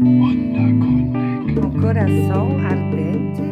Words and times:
Wunderkundig. 0.00 1.54
Con 1.60 1.80
corazón 1.80 2.64
ardente, 2.66 3.42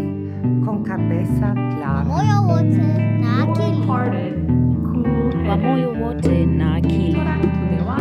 con 0.65 0.83
cabeza 0.83 1.55
clara. 1.55 2.05
Moyo 2.05 2.43
wote 2.43 2.83
na 3.21 3.43
akili. 3.45 3.87
Hearted, 3.87 4.35
cool 4.83 5.33
wote 6.01 6.47
na 6.47 6.75
akili. 6.77 7.13
Tunawa, 7.15 7.97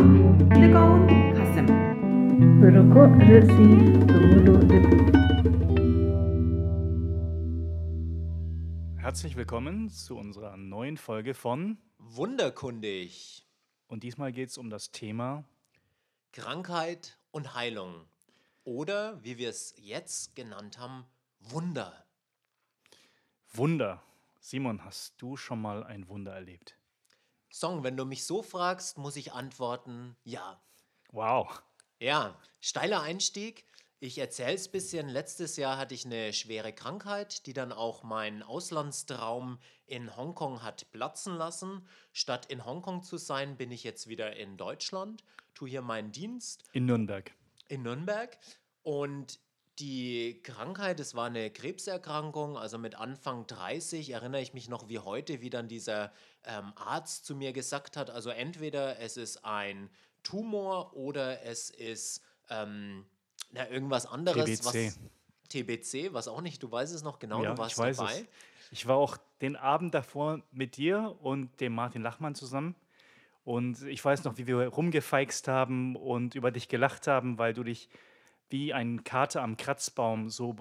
Nigaun 0.58 1.06
Kasem. 1.36 1.66
Ruko 2.60 3.06
Rirsi, 3.18 3.68
Rumudu 4.10 4.54
Herzlich 8.96 9.36
willkommen 9.36 9.88
zu 9.88 10.16
unserer 10.16 10.56
neuen 10.56 10.96
Folge 10.96 11.34
von 11.34 11.78
Wunderkundig. 11.98 13.46
Und 13.86 14.02
diesmal 14.02 14.32
geht 14.32 14.48
es 14.48 14.58
um 14.58 14.68
das 14.68 14.90
Thema 14.90 15.44
Krankheit 16.32 17.18
und 17.30 17.54
Heilung. 17.54 18.06
Oder, 18.64 19.22
wie 19.24 19.38
wir 19.38 19.50
es 19.50 19.74
jetzt 19.76 20.36
genannt 20.36 20.78
haben, 20.78 21.04
Wunder. 21.40 22.06
Wunder. 23.52 24.02
Simon, 24.40 24.84
hast 24.84 25.20
du 25.20 25.36
schon 25.36 25.60
mal 25.60 25.84
ein 25.84 26.08
Wunder 26.08 26.32
erlebt? 26.32 26.76
Song, 27.50 27.82
wenn 27.82 27.96
du 27.96 28.04
mich 28.04 28.24
so 28.24 28.42
fragst, 28.42 28.98
muss 28.98 29.16
ich 29.16 29.32
antworten, 29.32 30.16
ja. 30.24 30.60
Wow. 31.10 31.62
Ja, 31.98 32.38
steiler 32.60 33.02
Einstieg. 33.02 33.66
Ich 34.00 34.18
erzähle 34.18 34.54
es 34.54 34.66
ein 34.66 34.72
bisschen. 34.72 35.08
Letztes 35.08 35.56
Jahr 35.56 35.76
hatte 35.76 35.94
ich 35.94 36.04
eine 36.04 36.32
schwere 36.32 36.72
Krankheit, 36.72 37.46
die 37.46 37.52
dann 37.52 37.70
auch 37.70 38.02
meinen 38.02 38.42
Auslandstraum 38.42 39.60
in 39.86 40.16
Hongkong 40.16 40.62
hat 40.62 40.90
platzen 40.90 41.36
lassen. 41.36 41.86
Statt 42.12 42.46
in 42.46 42.64
Hongkong 42.64 43.02
zu 43.02 43.16
sein, 43.16 43.56
bin 43.56 43.70
ich 43.70 43.84
jetzt 43.84 44.08
wieder 44.08 44.34
in 44.36 44.56
Deutschland, 44.56 45.22
tue 45.54 45.68
hier 45.68 45.82
meinen 45.82 46.10
Dienst 46.10 46.64
In 46.72 46.86
Nürnberg. 46.86 47.32
In 47.68 47.82
Nürnberg. 47.82 48.38
Und 48.82 49.38
die 49.78 50.42
Krankheit, 50.42 51.00
es 51.00 51.14
war 51.14 51.26
eine 51.26 51.50
Krebserkrankung, 51.50 52.56
also 52.56 52.78
mit 52.78 52.94
Anfang 52.94 53.46
30 53.46 54.10
erinnere 54.10 54.42
ich 54.42 54.54
mich 54.54 54.68
noch 54.68 54.88
wie 54.88 54.98
heute, 54.98 55.40
wie 55.40 55.50
dann 55.50 55.68
dieser 55.68 56.12
ähm, 56.44 56.72
Arzt 56.76 57.24
zu 57.24 57.34
mir 57.34 57.52
gesagt 57.52 57.96
hat, 57.96 58.10
also 58.10 58.30
entweder 58.30 58.98
es 58.98 59.16
ist 59.16 59.44
ein 59.44 59.90
Tumor 60.22 60.94
oder 60.94 61.42
es 61.42 61.70
ist 61.70 62.22
ähm, 62.50 63.06
na, 63.50 63.68
irgendwas 63.68 64.06
anderes. 64.06 64.60
TBC. 64.60 64.64
Was, 64.64 64.98
TBC, 65.48 66.14
was 66.14 66.28
auch 66.28 66.40
nicht, 66.40 66.62
du 66.62 66.70
weißt 66.70 66.94
es 66.94 67.02
noch 67.02 67.18
genau, 67.18 67.42
ja, 67.42 67.52
du 67.52 67.58
warst 67.58 67.72
ich 67.72 67.78
weiß 67.78 67.96
dabei. 67.96 68.12
es. 68.12 68.26
Ich 68.70 68.86
war 68.86 68.96
auch 68.96 69.18
den 69.42 69.56
Abend 69.56 69.94
davor 69.94 70.42
mit 70.50 70.76
dir 70.76 71.16
und 71.20 71.60
dem 71.60 71.74
Martin 71.74 72.02
Lachmann 72.02 72.34
zusammen. 72.34 72.74
Und 73.44 73.82
ich 73.82 74.04
weiß 74.04 74.24
noch, 74.24 74.38
wie 74.38 74.46
wir 74.46 74.68
rumgefeixt 74.68 75.48
haben 75.48 75.96
und 75.96 76.34
über 76.34 76.50
dich 76.50 76.68
gelacht 76.68 77.06
haben, 77.06 77.38
weil 77.38 77.54
du 77.54 77.64
dich 77.64 77.88
wie 78.48 78.72
ein 78.72 79.02
Kater 79.02 79.42
am 79.42 79.56
Kratzbaum 79.56 80.28
so 80.28 80.54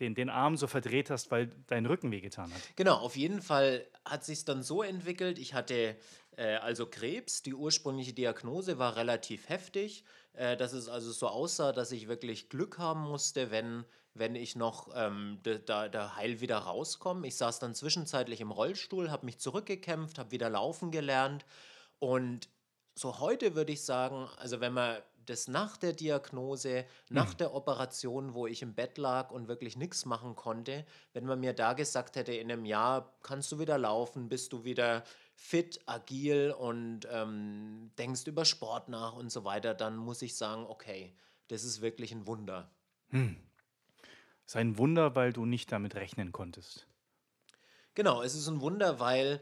den, 0.00 0.14
den 0.14 0.30
Arm 0.30 0.56
so 0.56 0.66
verdreht 0.66 1.10
hast, 1.10 1.30
weil 1.30 1.50
dein 1.66 1.86
Rücken 1.86 2.10
wehgetan 2.10 2.52
hat. 2.52 2.60
Genau, 2.76 2.96
auf 2.96 3.16
jeden 3.16 3.42
Fall 3.42 3.86
hat 4.04 4.24
sich 4.24 4.44
dann 4.44 4.62
so 4.62 4.82
entwickelt. 4.82 5.38
Ich 5.38 5.54
hatte 5.54 5.96
äh, 6.36 6.56
also 6.56 6.86
Krebs. 6.86 7.42
Die 7.42 7.54
ursprüngliche 7.54 8.12
Diagnose 8.12 8.78
war 8.78 8.96
relativ 8.96 9.48
heftig, 9.48 10.04
äh, 10.32 10.56
dass 10.56 10.72
es 10.72 10.88
also 10.88 11.12
so 11.12 11.28
aussah, 11.28 11.72
dass 11.72 11.92
ich 11.92 12.08
wirklich 12.08 12.48
Glück 12.48 12.78
haben 12.78 13.02
musste, 13.02 13.50
wenn, 13.50 13.84
wenn 14.14 14.34
ich 14.34 14.56
noch 14.56 14.88
ähm, 14.94 15.38
da, 15.42 15.88
da, 15.88 16.16
heil 16.16 16.40
wieder 16.40 16.58
rauskomme. 16.58 17.26
Ich 17.26 17.36
saß 17.36 17.58
dann 17.58 17.74
zwischenzeitlich 17.74 18.40
im 18.40 18.50
Rollstuhl, 18.50 19.10
habe 19.10 19.26
mich 19.26 19.38
zurückgekämpft, 19.38 20.18
habe 20.18 20.32
wieder 20.32 20.50
laufen 20.50 20.90
gelernt. 20.90 21.44
Und 22.04 22.50
so 22.94 23.18
heute 23.18 23.54
würde 23.54 23.72
ich 23.72 23.82
sagen, 23.82 24.28
also 24.36 24.60
wenn 24.60 24.74
man 24.74 24.98
das 25.24 25.48
nach 25.48 25.78
der 25.78 25.94
Diagnose, 25.94 26.84
nach 27.08 27.32
der 27.32 27.54
Operation, 27.54 28.34
wo 28.34 28.46
ich 28.46 28.60
im 28.60 28.74
Bett 28.74 28.98
lag 28.98 29.30
und 29.30 29.48
wirklich 29.48 29.78
nichts 29.78 30.04
machen 30.04 30.36
konnte, 30.36 30.84
wenn 31.14 31.24
man 31.24 31.40
mir 31.40 31.54
da 31.54 31.72
gesagt 31.72 32.16
hätte, 32.16 32.34
in 32.34 32.52
einem 32.52 32.66
Jahr 32.66 33.16
kannst 33.22 33.50
du 33.52 33.58
wieder 33.58 33.78
laufen, 33.78 34.28
bist 34.28 34.52
du 34.52 34.64
wieder 34.64 35.02
fit, 35.34 35.80
agil 35.86 36.54
und 36.58 37.08
ähm, 37.10 37.90
denkst 37.96 38.26
über 38.26 38.44
Sport 38.44 38.90
nach 38.90 39.14
und 39.14 39.32
so 39.32 39.44
weiter, 39.44 39.72
dann 39.72 39.96
muss 39.96 40.20
ich 40.20 40.36
sagen, 40.36 40.66
okay, 40.66 41.16
das 41.48 41.64
ist 41.64 41.80
wirklich 41.80 42.12
ein 42.12 42.26
Wunder. 42.26 42.70
Es 44.44 44.50
ist 44.50 44.56
ein 44.56 44.76
Wunder, 44.76 45.14
weil 45.14 45.32
du 45.32 45.46
nicht 45.46 45.72
damit 45.72 45.94
rechnen 45.94 46.32
konntest. 46.32 46.86
Genau, 47.94 48.22
es 48.22 48.34
ist 48.34 48.48
ein 48.48 48.60
Wunder, 48.60 49.00
weil 49.00 49.40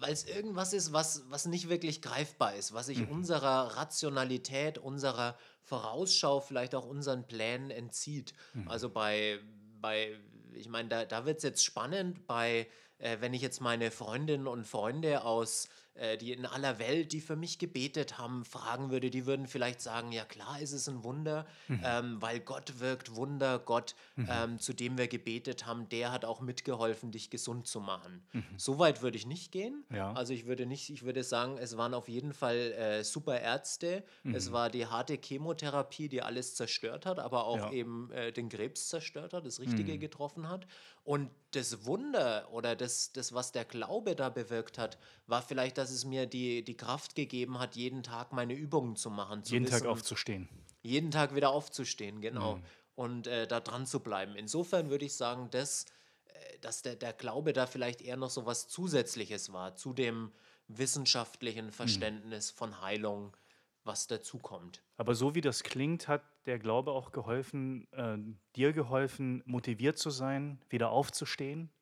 weil 0.00 0.12
es 0.12 0.24
irgendwas 0.24 0.72
ist, 0.72 0.92
was, 0.92 1.24
was 1.28 1.46
nicht 1.46 1.68
wirklich 1.68 2.02
greifbar 2.02 2.54
ist, 2.54 2.74
was 2.74 2.86
sich 2.86 3.08
unserer 3.08 3.76
Rationalität, 3.76 4.78
unserer 4.78 5.36
Vorausschau, 5.62 6.40
vielleicht 6.40 6.74
auch 6.74 6.86
unseren 6.86 7.26
Plänen 7.26 7.70
entzieht. 7.70 8.34
Also 8.66 8.90
bei, 8.90 9.38
bei 9.80 10.18
ich 10.52 10.68
meine, 10.68 10.88
da, 10.88 11.04
da 11.04 11.26
wird 11.26 11.38
es 11.38 11.42
jetzt 11.42 11.64
spannend, 11.64 12.26
bei, 12.26 12.68
äh, 12.98 13.18
wenn 13.20 13.34
ich 13.34 13.42
jetzt 13.42 13.60
meine 13.60 13.90
Freundinnen 13.90 14.46
und 14.46 14.66
Freunde 14.66 15.24
aus, 15.24 15.68
äh, 15.94 16.16
die 16.18 16.32
in 16.32 16.46
aller 16.46 16.78
Welt, 16.78 17.12
die 17.12 17.20
für 17.20 17.36
mich 17.36 17.58
gebetet 17.58 18.18
haben, 18.18 18.44
fragen 18.44 18.90
würde, 18.90 19.10
die 19.10 19.26
würden 19.26 19.46
vielleicht 19.46 19.80
sagen, 19.80 20.12
ja 20.12 20.24
klar 20.24 20.60
ist 20.60 20.72
es 20.72 20.88
ein 20.88 21.04
Wunder, 21.04 21.46
ähm, 21.68 22.20
weil 22.20 22.40
Gott 22.40 22.80
wirkt 22.80 23.14
Wunder, 23.14 23.58
Gott, 23.58 23.94
ähm, 24.16 24.58
zu 24.58 24.72
dem 24.72 24.98
wir 24.98 25.08
gebetet 25.08 25.66
haben, 25.66 25.88
der 25.88 26.12
hat 26.12 26.24
auch 26.24 26.40
mitgeholfen, 26.40 27.10
dich 27.10 27.30
gesund 27.30 27.66
zu 27.66 27.80
machen. 27.80 28.22
So 28.56 28.78
weit 28.78 29.02
würde 29.02 29.16
ich 29.16 29.26
nicht 29.26 29.52
gehen. 29.52 29.84
Ja. 29.92 30.12
Also 30.12 30.32
ich 30.32 30.46
würde 30.46 30.66
nicht, 30.66 30.90
ich 30.90 31.04
würde 31.04 31.22
sagen, 31.24 31.58
es 31.58 31.76
waren 31.76 31.94
auf 31.94 32.08
jeden 32.08 32.32
Fall 32.32 32.56
äh, 32.72 33.04
super 33.04 33.40
Ärzte. 33.40 34.04
Es 34.24 34.52
war 34.52 34.70
die 34.70 34.86
harte 34.86 35.18
Chemotherapie, 35.22 36.08
die 36.08 36.22
alles 36.22 36.54
zerstört 36.54 37.06
hat, 37.06 37.18
aber 37.18 37.44
auch 37.46 37.58
Ja. 37.58 37.72
eben 37.72 38.10
äh, 38.10 38.32
den 38.32 38.48
Krebs 38.48 38.88
zerstört 38.88 39.32
hat, 39.32 39.46
das 39.46 39.60
Richtige 39.60 39.98
getroffen 39.98 40.48
hat. 40.48 40.66
Und 41.04 41.30
das 41.50 41.84
Wunder 41.84 42.48
oder 42.50 42.74
das, 42.74 43.12
das, 43.12 43.32
was 43.34 43.52
der 43.52 43.64
Glaube 43.64 44.16
da 44.16 44.30
bewirkt 44.30 44.78
hat, 44.78 44.98
war 45.26 45.42
vielleicht, 45.42 45.78
dass 45.78 45.90
es 45.90 46.04
mir 46.04 46.26
die, 46.26 46.64
die 46.64 46.76
Kraft 46.76 47.14
gegeben 47.14 47.58
hat, 47.58 47.76
jeden 47.76 48.02
Tag 48.02 48.32
meine 48.32 48.54
Übungen 48.54 48.96
zu 48.96 49.10
machen. 49.10 49.44
Zu 49.44 49.52
Jeden 49.52 49.66
Tag 49.66 49.80
wissen, 49.80 49.86
aufzustehen. 49.88 50.48
jeden 50.82 51.10
Tag 51.10 51.34
wieder 51.34 51.50
aufzustehen, 51.50 52.20
genau. 52.20 52.56
Mhm. 52.56 52.62
Und 52.96 53.26
äh, 53.26 53.46
da 53.46 53.60
dran 53.60 53.86
zu 53.86 54.00
bleiben. 54.00 54.34
Insofern 54.34 54.88
würde 54.88 55.04
ich 55.04 55.14
sagen, 55.14 55.50
dass, 55.50 55.84
äh, 56.26 56.58
dass 56.60 56.82
der, 56.82 56.96
der 56.96 57.12
Glaube 57.12 57.52
da 57.52 57.66
vielleicht 57.66 58.00
eher 58.00 58.16
noch 58.16 58.30
so 58.30 58.46
was 58.46 58.68
Zusätzliches 58.68 59.52
war, 59.52 59.76
zu 59.76 59.92
dem 59.92 60.32
wissenschaftlichen 60.68 61.70
Verständnis 61.70 62.50
von 62.50 62.80
Heilung, 62.80 63.36
was 63.84 64.06
dazukommt. 64.06 64.82
Aber 64.96 65.14
so 65.14 65.34
wie 65.34 65.40
das 65.40 65.62
klingt, 65.64 66.08
hat 66.08 66.22
der 66.46 66.58
Glaube 66.58 66.92
auch 66.92 67.10
geholfen, 67.12 67.88
äh, 67.92 68.16
dir 68.56 68.72
geholfen, 68.72 69.42
motiviert 69.46 69.98
zu 69.98 70.10
sein, 70.10 70.60
wieder 70.68 70.90
aufzustehen, 70.90 71.72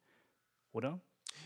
oder? 0.73 1.03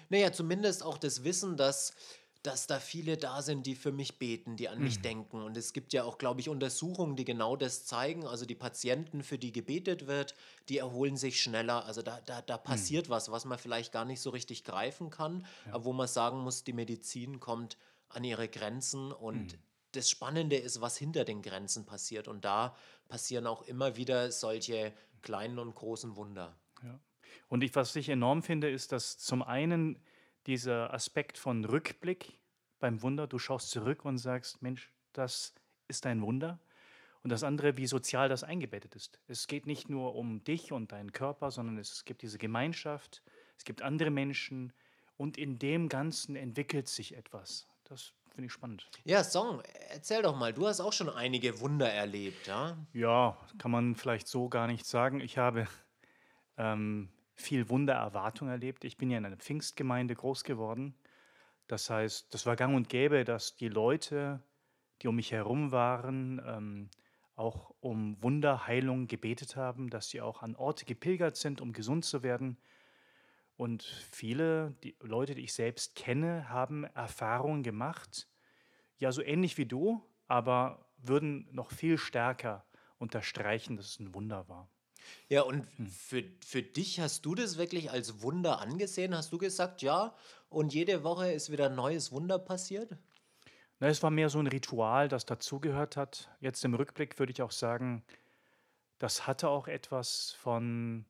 Naja, 0.08 0.32
zumindest 0.32 0.82
auch 0.82 0.98
das 0.98 1.24
Wissen, 1.24 1.56
dass, 1.56 1.94
dass 2.42 2.66
da 2.66 2.80
viele 2.80 3.16
da 3.16 3.42
sind, 3.42 3.66
die 3.66 3.74
für 3.74 3.92
mich 3.92 4.18
beten, 4.18 4.56
die 4.56 4.68
an 4.68 4.80
Mhm. 4.80 4.82
mich 4.82 5.02
denken. 5.02 5.42
Und 5.42 5.56
es 5.56 5.72
gibt 5.72 5.92
ja 5.92 6.04
auch, 6.04 6.18
glaube 6.18 6.40
ich, 6.40 6.48
Untersuchungen, 6.48 7.16
die 7.16 7.24
genau 7.24 7.56
das 7.56 7.84
zeigen. 7.86 8.26
Also 8.26 8.46
die 8.46 8.54
Patienten, 8.54 9.22
für 9.22 9.38
die 9.38 9.52
gebetet 9.52 10.06
wird, 10.06 10.34
die 10.68 10.78
erholen 10.78 11.16
sich 11.16 11.40
schneller. 11.42 11.84
Also 11.84 12.02
da, 12.02 12.20
da, 12.20 12.42
Mhm. 12.42 12.42
da 12.42 12.58
passiert 12.58 13.08
was, 13.08 13.30
was 13.30 13.44
man 13.44 13.58
vielleicht 13.58 13.92
gar 13.92 14.04
nicht 14.04 14.20
so 14.20 14.30
richtig 14.30 14.64
greifen 14.64 15.10
kann, 15.10 15.46
aber 15.70 15.84
wo 15.84 15.92
man 15.92 16.08
sagen 16.08 16.38
muss, 16.38 16.64
die 16.64 16.72
Medizin 16.72 17.40
kommt 17.40 17.76
an 18.08 18.24
ihre 18.24 18.48
Grenzen 18.48 19.12
und 19.12 19.56
Mhm. 19.56 19.60
Das 19.92 20.10
Spannende 20.10 20.56
ist, 20.56 20.80
was 20.80 20.96
hinter 20.96 21.24
den 21.24 21.42
Grenzen 21.42 21.86
passiert. 21.86 22.28
Und 22.28 22.44
da 22.44 22.76
passieren 23.08 23.46
auch 23.46 23.62
immer 23.62 23.96
wieder 23.96 24.30
solche 24.30 24.92
kleinen 25.22 25.58
und 25.58 25.74
großen 25.74 26.16
Wunder. 26.16 26.56
Ja. 26.82 26.98
Und 27.48 27.62
ich, 27.62 27.74
was 27.74 27.94
ich 27.96 28.08
enorm 28.08 28.42
finde, 28.42 28.70
ist, 28.70 28.92
dass 28.92 29.18
zum 29.18 29.42
einen 29.42 29.98
dieser 30.46 30.92
Aspekt 30.92 31.38
von 31.38 31.64
Rückblick 31.64 32.38
beim 32.78 33.02
Wunder, 33.02 33.26
du 33.26 33.38
schaust 33.38 33.70
zurück 33.70 34.04
und 34.04 34.18
sagst, 34.18 34.62
Mensch, 34.62 34.92
das 35.12 35.54
ist 35.88 36.06
ein 36.06 36.22
Wunder. 36.22 36.58
Und 37.22 37.30
das 37.30 37.42
andere, 37.42 37.76
wie 37.76 37.86
sozial 37.86 38.28
das 38.28 38.44
eingebettet 38.44 38.94
ist. 38.94 39.18
Es 39.26 39.48
geht 39.48 39.66
nicht 39.66 39.88
nur 39.88 40.14
um 40.14 40.44
dich 40.44 40.70
und 40.70 40.92
deinen 40.92 41.12
Körper, 41.12 41.50
sondern 41.50 41.78
es 41.78 42.04
gibt 42.04 42.22
diese 42.22 42.38
Gemeinschaft, 42.38 43.22
es 43.58 43.64
gibt 43.64 43.82
andere 43.82 44.10
Menschen 44.10 44.72
und 45.16 45.36
in 45.36 45.58
dem 45.58 45.88
Ganzen 45.88 46.36
entwickelt 46.36 46.86
sich 46.88 47.16
etwas. 47.16 47.66
Das 47.84 48.12
finde 48.36 48.46
ich 48.48 48.52
spannend. 48.52 48.86
Ja, 49.04 49.24
Song, 49.24 49.62
erzähl 49.88 50.20
doch 50.20 50.36
mal, 50.36 50.52
du 50.52 50.66
hast 50.66 50.80
auch 50.80 50.92
schon 50.92 51.08
einige 51.08 51.58
Wunder 51.60 51.90
erlebt, 51.90 52.46
ja? 52.46 52.76
Ja, 52.92 53.38
kann 53.56 53.70
man 53.70 53.96
vielleicht 53.96 54.28
so 54.28 54.50
gar 54.50 54.66
nicht 54.66 54.84
sagen. 54.84 55.20
Ich 55.20 55.38
habe 55.38 55.66
ähm, 56.58 57.08
viel 57.34 57.70
Wundererwartung 57.70 58.48
erlebt. 58.48 58.84
Ich 58.84 58.98
bin 58.98 59.10
ja 59.10 59.16
in 59.16 59.24
einer 59.24 59.38
Pfingstgemeinde 59.38 60.14
groß 60.14 60.44
geworden. 60.44 60.94
Das 61.66 61.88
heißt, 61.88 62.32
das 62.34 62.44
war 62.44 62.56
gang 62.56 62.76
und 62.76 62.90
gäbe, 62.90 63.24
dass 63.24 63.56
die 63.56 63.70
Leute, 63.70 64.42
die 65.00 65.08
um 65.08 65.16
mich 65.16 65.32
herum 65.32 65.72
waren, 65.72 66.42
ähm, 66.46 66.90
auch 67.36 67.74
um 67.80 68.22
Wunderheilung 68.22 69.08
gebetet 69.08 69.56
haben, 69.56 69.88
dass 69.88 70.10
sie 70.10 70.20
auch 70.20 70.42
an 70.42 70.56
Orte 70.56 70.84
gepilgert 70.84 71.36
sind, 71.36 71.62
um 71.62 71.72
gesund 71.72 72.04
zu 72.04 72.22
werden. 72.22 72.58
Und 73.56 73.82
viele 73.82 74.74
die 74.82 74.96
Leute, 75.00 75.34
die 75.34 75.44
ich 75.44 75.54
selbst 75.54 75.94
kenne, 75.94 76.48
haben 76.48 76.84
Erfahrungen 76.84 77.62
gemacht, 77.62 78.28
ja, 78.98 79.12
so 79.12 79.22
ähnlich 79.22 79.58
wie 79.58 79.66
du, 79.66 80.02
aber 80.26 80.86
würden 80.98 81.48
noch 81.52 81.70
viel 81.70 81.98
stärker 81.98 82.66
unterstreichen, 82.98 83.76
dass 83.76 83.86
es 83.86 84.00
ein 84.00 84.14
Wunder 84.14 84.48
war. 84.48 84.68
Ja, 85.28 85.42
und 85.42 85.66
für, 85.88 86.24
für 86.44 86.62
dich 86.62 87.00
hast 87.00 87.24
du 87.24 87.34
das 87.34 87.58
wirklich 87.58 87.90
als 87.90 88.22
Wunder 88.22 88.60
angesehen? 88.60 89.14
Hast 89.14 89.32
du 89.32 89.38
gesagt, 89.38 89.82
ja, 89.82 90.14
und 90.48 90.74
jede 90.74 91.04
Woche 91.04 91.30
ist 91.30 91.50
wieder 91.50 91.66
ein 91.66 91.76
neues 91.76 92.12
Wunder 92.12 92.38
passiert? 92.38 92.96
Na, 93.78 93.88
es 93.88 94.02
war 94.02 94.10
mehr 94.10 94.30
so 94.30 94.38
ein 94.38 94.46
Ritual, 94.46 95.08
das 95.08 95.26
dazugehört 95.26 95.96
hat. 95.96 96.30
Jetzt 96.40 96.64
im 96.64 96.74
Rückblick 96.74 97.18
würde 97.18 97.32
ich 97.32 97.42
auch 97.42 97.50
sagen, 97.50 98.04
das 98.98 99.26
hatte 99.26 99.48
auch 99.48 99.68
etwas 99.68 100.32
von 100.32 101.04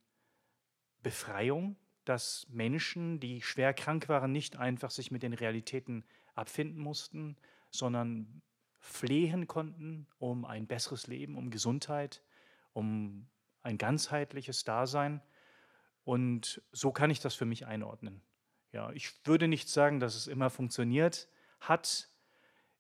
Befreiung, 1.03 1.77
dass 2.09 2.47
Menschen, 2.49 3.21
die 3.21 3.43
schwer 3.43 3.75
krank 3.75 4.09
waren, 4.09 4.33
nicht 4.33 4.57
einfach 4.57 4.91
sich 4.91 5.11
mit 5.11 5.23
den 5.23 5.33
Realitäten 5.33 6.05
abfinden 6.35 6.81
mussten, 6.81 7.37
sondern 7.71 8.43
flehen 8.79 9.47
konnten 9.47 10.07
um 10.19 10.45
ein 10.45 10.67
besseres 10.67 11.07
Leben, 11.07 11.37
um 11.37 11.51
Gesundheit, 11.51 12.23
um 12.73 13.29
ein 13.63 13.79
ganzheitliches 13.79 14.65
Dasein. 14.65 15.21
Und 16.05 16.63
so 16.73 16.93
kann 16.93 17.11
ich 17.11 17.21
das 17.21 17.35
für 17.35 17.47
mich 17.47 17.67
einordnen. 17.67 18.23
Ja, 18.73 18.91
ich 18.93 19.13
würde 19.27 19.49
nicht 19.49 19.69
sagen, 19.69 20.01
dass 20.01 20.15
es 20.15 20.27
immer 20.27 20.51
funktioniert 20.51 21.29
hat. 21.61 22.09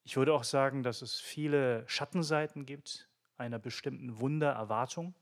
Ich 0.04 0.16
würde 0.16 0.34
auch 0.34 0.44
sagen, 0.44 0.82
dass 0.82 1.02
es 1.02 1.18
viele 1.18 1.88
Schattenseiten 1.88 2.66
gibt 2.66 3.08
einer 3.36 3.58
bestimmten 3.58 4.18
Wundererwartung. 4.20 5.14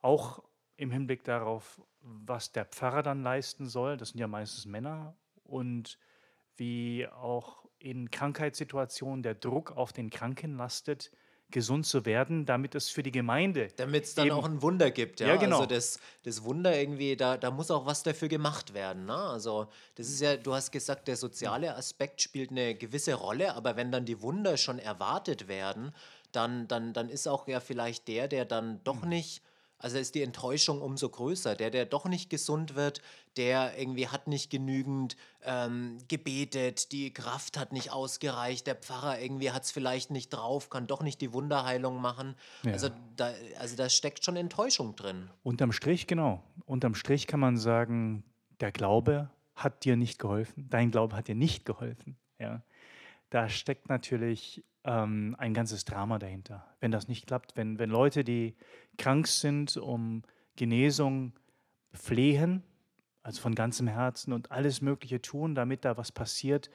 Auch 0.00 0.42
im 0.76 0.90
Hinblick 0.90 1.24
darauf, 1.24 1.80
was 2.02 2.52
der 2.52 2.64
Pfarrer 2.64 3.02
dann 3.02 3.22
leisten 3.22 3.66
soll. 3.68 3.96
Das 3.96 4.10
sind 4.10 4.20
ja 4.20 4.26
meistens 4.26 4.66
Männer. 4.66 5.14
Und 5.44 5.98
wie 6.56 7.06
auch 7.08 7.64
in 7.78 8.10
Krankheitssituationen 8.10 9.22
der 9.22 9.34
Druck 9.34 9.72
auf 9.76 9.92
den 9.92 10.10
Kranken 10.10 10.56
lastet, 10.56 11.10
gesund 11.50 11.86
zu 11.86 12.04
werden, 12.04 12.46
damit 12.46 12.74
es 12.74 12.88
für 12.88 13.02
die 13.02 13.12
Gemeinde. 13.12 13.68
Damit 13.76 14.04
es 14.04 14.14
dann 14.14 14.26
eben- 14.26 14.34
auch 14.36 14.44
ein 14.46 14.62
Wunder 14.62 14.90
gibt, 14.90 15.20
ja. 15.20 15.28
Ja, 15.28 15.36
genau. 15.36 15.56
Also 15.60 15.66
das, 15.68 16.00
das 16.24 16.42
Wunder 16.42 16.76
irgendwie, 16.76 17.16
da, 17.16 17.36
da 17.36 17.50
muss 17.50 17.70
auch 17.70 17.86
was 17.86 18.02
dafür 18.02 18.28
gemacht 18.28 18.74
werden. 18.74 19.04
Ne? 19.06 19.14
Also 19.14 19.68
das 19.94 20.08
ist 20.08 20.20
ja, 20.20 20.36
du 20.36 20.54
hast 20.54 20.72
gesagt, 20.72 21.06
der 21.06 21.16
soziale 21.16 21.76
Aspekt 21.76 22.22
spielt 22.22 22.50
eine 22.50 22.74
gewisse 22.74 23.14
Rolle, 23.14 23.54
aber 23.54 23.76
wenn 23.76 23.92
dann 23.92 24.04
die 24.06 24.20
Wunder 24.22 24.56
schon 24.56 24.78
erwartet 24.78 25.46
werden, 25.46 25.92
dann, 26.32 26.66
dann, 26.66 26.92
dann 26.92 27.08
ist 27.08 27.28
auch 27.28 27.46
ja 27.46 27.60
vielleicht 27.60 28.08
der, 28.08 28.26
der 28.26 28.44
dann 28.46 28.82
doch 28.82 29.02
Mhm. 29.02 29.08
Also 29.84 29.98
ist 29.98 30.14
die 30.14 30.22
Enttäuschung 30.22 30.80
umso 30.80 31.10
größer. 31.10 31.54
Der, 31.54 31.68
der 31.68 31.84
doch 31.84 32.06
nicht 32.06 32.30
gesund 32.30 32.74
wird, 32.74 33.02
der 33.36 33.78
irgendwie 33.78 34.08
hat 34.08 34.28
nicht 34.28 34.48
genügend 34.50 35.14
ähm, 35.42 35.98
gebetet, 36.08 36.90
die 36.90 37.12
Kraft 37.12 37.58
hat 37.58 37.70
nicht 37.72 37.92
ausgereicht, 37.92 38.66
der 38.66 38.76
Pfarrer 38.76 39.20
irgendwie 39.20 39.50
hat 39.50 39.64
es 39.64 39.72
vielleicht 39.72 40.10
nicht 40.10 40.30
drauf, 40.30 40.70
kann 40.70 40.86
doch 40.86 41.02
nicht 41.02 41.20
die 41.20 41.34
Wunderheilung 41.34 42.00
machen. 42.00 42.34
Also, 42.64 42.86
Ja. 42.86 42.94
da, 43.16 43.32
also 43.58 43.76
da 43.76 43.90
steckt 43.90 44.24
schon 44.24 44.36
Enttäuschung 44.36 44.96
drin. 44.96 45.28
Unterm 45.42 45.72
Strich, 45.72 46.06
genau. 46.06 46.42
Unterm 46.64 46.94
Strich 46.94 47.26
kann 47.26 47.40
man 47.40 47.58
sagen, 47.58 48.24
der 48.60 48.72
Glaube 48.72 49.28
hat 49.54 49.84
dir 49.84 49.96
nicht 49.96 50.18
geholfen, 50.18 50.66
dein 50.70 50.90
Glaube 50.92 51.14
hat 51.14 51.28
dir 51.28 51.34
nicht 51.34 51.66
geholfen. 51.66 52.16
Ja. 52.38 52.62
Da 53.28 53.50
steckt 53.50 53.90
natürlich 53.90 54.64
ähm, 54.84 55.34
ein 55.38 55.54
ganzes 55.54 55.84
Drama 55.84 56.18
dahinter. 56.18 56.66
Wenn 56.80 56.90
das 56.90 57.08
nicht 57.08 57.26
klappt, 57.26 57.56
wenn, 57.56 57.78
wenn 57.78 57.90
Leute, 57.90 58.24
die 58.24 58.54
krank 58.98 59.26
sind, 59.26 59.76
um 59.76 60.22
Genesung 60.56 61.32
flehen, 61.92 62.62
also 63.22 63.40
von 63.40 63.54
ganzem 63.54 63.88
Herzen 63.88 64.32
und 64.32 64.50
alles 64.50 64.80
Mögliche 64.80 65.20
tun, 65.20 65.54
damit 65.54 65.84
da 65.84 65.96
was 65.96 66.12
passiert, 66.12 66.70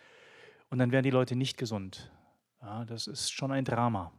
und 0.69 0.77
dann 0.77 0.91
werden 0.91 1.03
die 1.03 1.09
Leute 1.09 1.35
nicht 1.35 1.57
gesund. 1.57 2.11
Ja, 2.61 2.85
das 2.85 3.07
ist 3.07 3.31
schon 3.31 3.51
ein 3.51 3.65
Drama. 3.65 4.11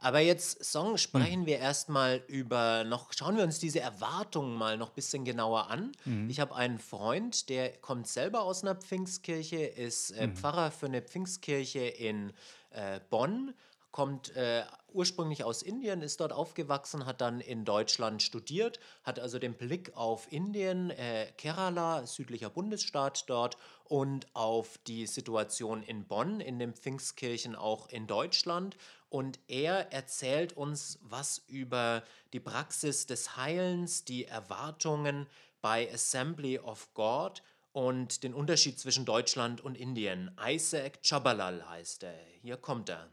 Aber 0.00 0.20
jetzt, 0.20 0.64
Song, 0.64 0.96
sprechen 0.96 1.46
wir 1.46 1.58
erstmal 1.58 2.22
über 2.28 2.84
noch, 2.84 3.12
schauen 3.12 3.36
wir 3.36 3.44
uns 3.44 3.58
diese 3.58 3.80
Erwartungen 3.80 4.56
mal 4.56 4.76
noch 4.76 4.90
ein 4.90 4.94
bisschen 4.94 5.24
genauer 5.24 5.70
an. 5.70 5.92
Ich 6.28 6.40
habe 6.40 6.54
einen 6.54 6.78
Freund, 6.78 7.48
der 7.48 7.70
kommt 7.78 8.06
selber 8.06 8.42
aus 8.42 8.62
einer 8.62 8.74
Pfingstkirche, 8.74 9.56
ist 9.56 10.10
äh, 10.12 10.28
Pfarrer 10.28 10.70
für 10.70 10.86
eine 10.86 11.02
Pfingstkirche 11.02 11.80
in 11.80 12.32
äh, 12.70 13.00
Bonn, 13.10 13.54
kommt 13.90 14.34
äh, 14.36 14.64
ursprünglich 14.92 15.44
aus 15.44 15.62
Indien, 15.62 16.02
ist 16.02 16.20
dort 16.20 16.32
aufgewachsen, 16.32 17.06
hat 17.06 17.20
dann 17.20 17.40
in 17.40 17.64
Deutschland 17.64 18.22
studiert, 18.22 18.80
hat 19.02 19.18
also 19.18 19.38
den 19.38 19.54
Blick 19.54 19.96
auf 19.96 20.30
Indien, 20.32 20.90
äh, 20.90 21.32
Kerala, 21.36 22.06
südlicher 22.06 22.50
Bundesstaat 22.50 23.28
dort 23.28 23.56
und 23.84 24.26
auf 24.34 24.78
die 24.86 25.06
Situation 25.06 25.82
in 25.82 26.06
Bonn, 26.06 26.40
in 26.40 26.58
den 26.58 26.74
Pfingstkirchen 26.74 27.56
auch 27.56 27.88
in 27.88 28.06
Deutschland. 28.06 28.76
Und 29.08 29.38
er 29.48 29.92
erzählt 29.92 30.52
uns 30.54 30.98
was 31.02 31.38
über 31.46 32.02
die 32.32 32.40
Praxis 32.40 33.06
des 33.06 33.36
Heilens, 33.36 34.04
die 34.04 34.26
Erwartungen 34.26 35.26
bei 35.60 35.90
Assembly 35.92 36.58
of 36.58 36.92
God 36.94 37.42
und 37.72 38.22
den 38.22 38.34
Unterschied 38.34 38.78
zwischen 38.78 39.04
Deutschland 39.04 39.60
und 39.60 39.76
Indien. 39.76 40.30
Isaac 40.44 41.00
Chabalal 41.02 41.68
heißt 41.68 42.02
er. 42.02 42.18
Hier 42.42 42.56
kommt 42.56 42.88
er. 42.88 43.08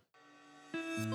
When 0.95 1.12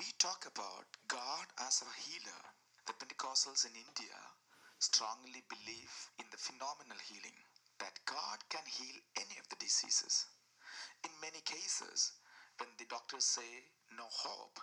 we 0.00 0.08
talk 0.16 0.48
about 0.48 0.88
God 1.08 1.44
as 1.60 1.84
our 1.84 1.92
healer, 2.08 2.40
the 2.86 2.94
Pentecostals 2.94 3.68
in 3.68 3.76
India 3.76 4.16
strongly 4.78 5.44
believe 5.52 5.92
in 6.18 6.24
the 6.32 6.40
phenomenal 6.40 6.96
healing 7.04 7.36
that 7.80 8.00
God 8.06 8.40
can 8.48 8.64
heal 8.64 8.96
any 9.20 9.36
of 9.36 9.46
the 9.50 9.60
diseases. 9.60 10.24
In 11.04 11.10
many 11.20 11.42
cases, 11.44 12.12
when 12.56 12.70
the 12.78 12.88
doctors 12.88 13.26
say 13.28 13.68
no 13.92 14.08
hope, 14.08 14.58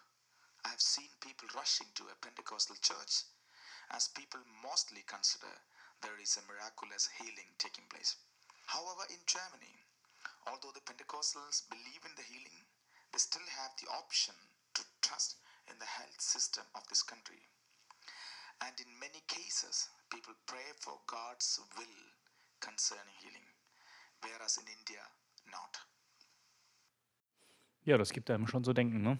I 0.65 0.69
have 0.69 0.81
seen 0.81 1.09
people 1.21 1.49
rushing 1.53 1.93
to 2.01 2.09
a 2.09 2.17
Pentecostal 2.25 2.77
church 2.81 3.29
as 3.91 4.07
people 4.07 4.41
mostly 4.65 5.03
consider 5.05 5.53
there 6.01 6.17
is 6.17 6.33
a 6.41 6.47
miraculous 6.49 7.09
healing 7.21 7.53
taking 7.59 7.85
place. 7.93 8.15
However, 8.71 9.03
in 9.11 9.19
Germany, 9.27 9.75
although 10.47 10.71
the 10.71 10.79
Pentecostals 10.87 11.67
believe 11.67 12.07
in 12.07 12.15
the 12.15 12.23
healing, 12.23 12.63
they 13.11 13.19
still 13.19 13.43
have 13.59 13.75
the 13.75 13.91
option 13.91 14.35
to 14.75 14.81
trust 15.01 15.35
in 15.67 15.75
the 15.77 15.85
health 15.85 16.21
system 16.21 16.63
of 16.73 16.87
this 16.87 17.03
country. 17.03 17.43
And 18.63 18.71
in 18.79 18.87
many 18.99 19.19
cases, 19.27 19.89
people 20.09 20.33
pray 20.45 20.71
for 20.79 20.95
God's 21.05 21.59
will 21.75 21.99
concerning 22.61 23.15
healing, 23.19 23.47
whereas 24.23 24.57
in 24.57 24.67
India, 24.71 25.03
not. 25.51 25.75
Ja, 27.83 27.97
das 27.97 28.13
gibt 28.13 28.29
einem 28.29 28.47
schon 28.47 28.63
so 28.63 28.71
denken, 28.71 29.01
ne? 29.01 29.17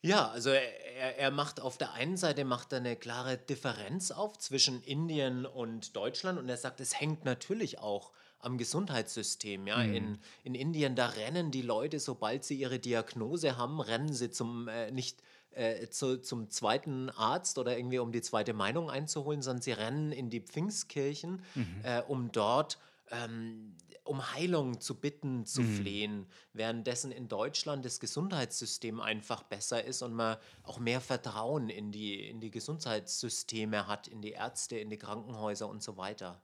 Ja, 0.00 0.28
also 0.28 0.50
er, 0.50 1.18
er 1.18 1.30
macht 1.30 1.60
auf 1.60 1.76
der 1.76 1.92
einen 1.92 2.16
Seite 2.16 2.44
macht 2.44 2.72
er 2.72 2.78
eine 2.78 2.96
klare 2.96 3.36
Differenz 3.36 4.10
auf 4.10 4.38
zwischen 4.38 4.82
Indien 4.82 5.44
und 5.44 5.96
Deutschland 5.96 6.38
und 6.38 6.48
er 6.48 6.56
sagt, 6.56 6.80
es 6.80 7.00
hängt 7.00 7.24
natürlich 7.24 7.80
auch 7.80 8.12
am 8.40 8.58
Gesundheitssystem. 8.58 9.66
Ja, 9.66 9.82
in, 9.82 10.18
in 10.44 10.54
Indien, 10.54 10.94
da 10.94 11.06
rennen 11.06 11.50
die 11.50 11.62
Leute, 11.62 11.98
sobald 11.98 12.44
sie 12.44 12.54
ihre 12.54 12.78
Diagnose 12.78 13.56
haben, 13.56 13.80
rennen 13.80 14.12
sie 14.12 14.30
zum 14.30 14.68
äh, 14.68 14.92
nicht 14.92 15.20
äh, 15.52 15.88
zu, 15.88 16.20
zum 16.22 16.48
zweiten 16.50 17.10
Arzt 17.10 17.58
oder 17.58 17.76
irgendwie 17.76 17.98
um 17.98 18.12
die 18.12 18.22
zweite 18.22 18.52
Meinung 18.52 18.90
einzuholen, 18.90 19.42
sondern 19.42 19.62
sie 19.62 19.72
rennen 19.72 20.12
in 20.12 20.30
die 20.30 20.40
Pfingstkirchen, 20.40 21.42
äh, 21.82 22.02
um 22.02 22.30
dort 22.30 22.78
ähm, 23.10 23.74
um 24.04 24.32
Heilung 24.34 24.80
zu 24.80 24.98
bitten, 24.98 25.44
zu 25.44 25.62
flehen, 25.62 26.26
währenddessen 26.54 27.12
in 27.12 27.28
Deutschland 27.28 27.84
das 27.84 28.00
Gesundheitssystem 28.00 29.00
einfach 29.00 29.42
besser 29.42 29.84
ist 29.84 30.02
und 30.02 30.14
man 30.14 30.38
auch 30.62 30.78
mehr 30.78 31.00
Vertrauen 31.00 31.68
in 31.68 31.92
die, 31.92 32.28
in 32.28 32.40
die 32.40 32.50
Gesundheitssysteme 32.50 33.86
hat, 33.86 34.08
in 34.08 34.22
die 34.22 34.32
Ärzte, 34.32 34.78
in 34.78 34.88
die 34.88 34.96
Krankenhäuser 34.96 35.68
und 35.68 35.82
so 35.82 35.96
weiter. 35.96 36.42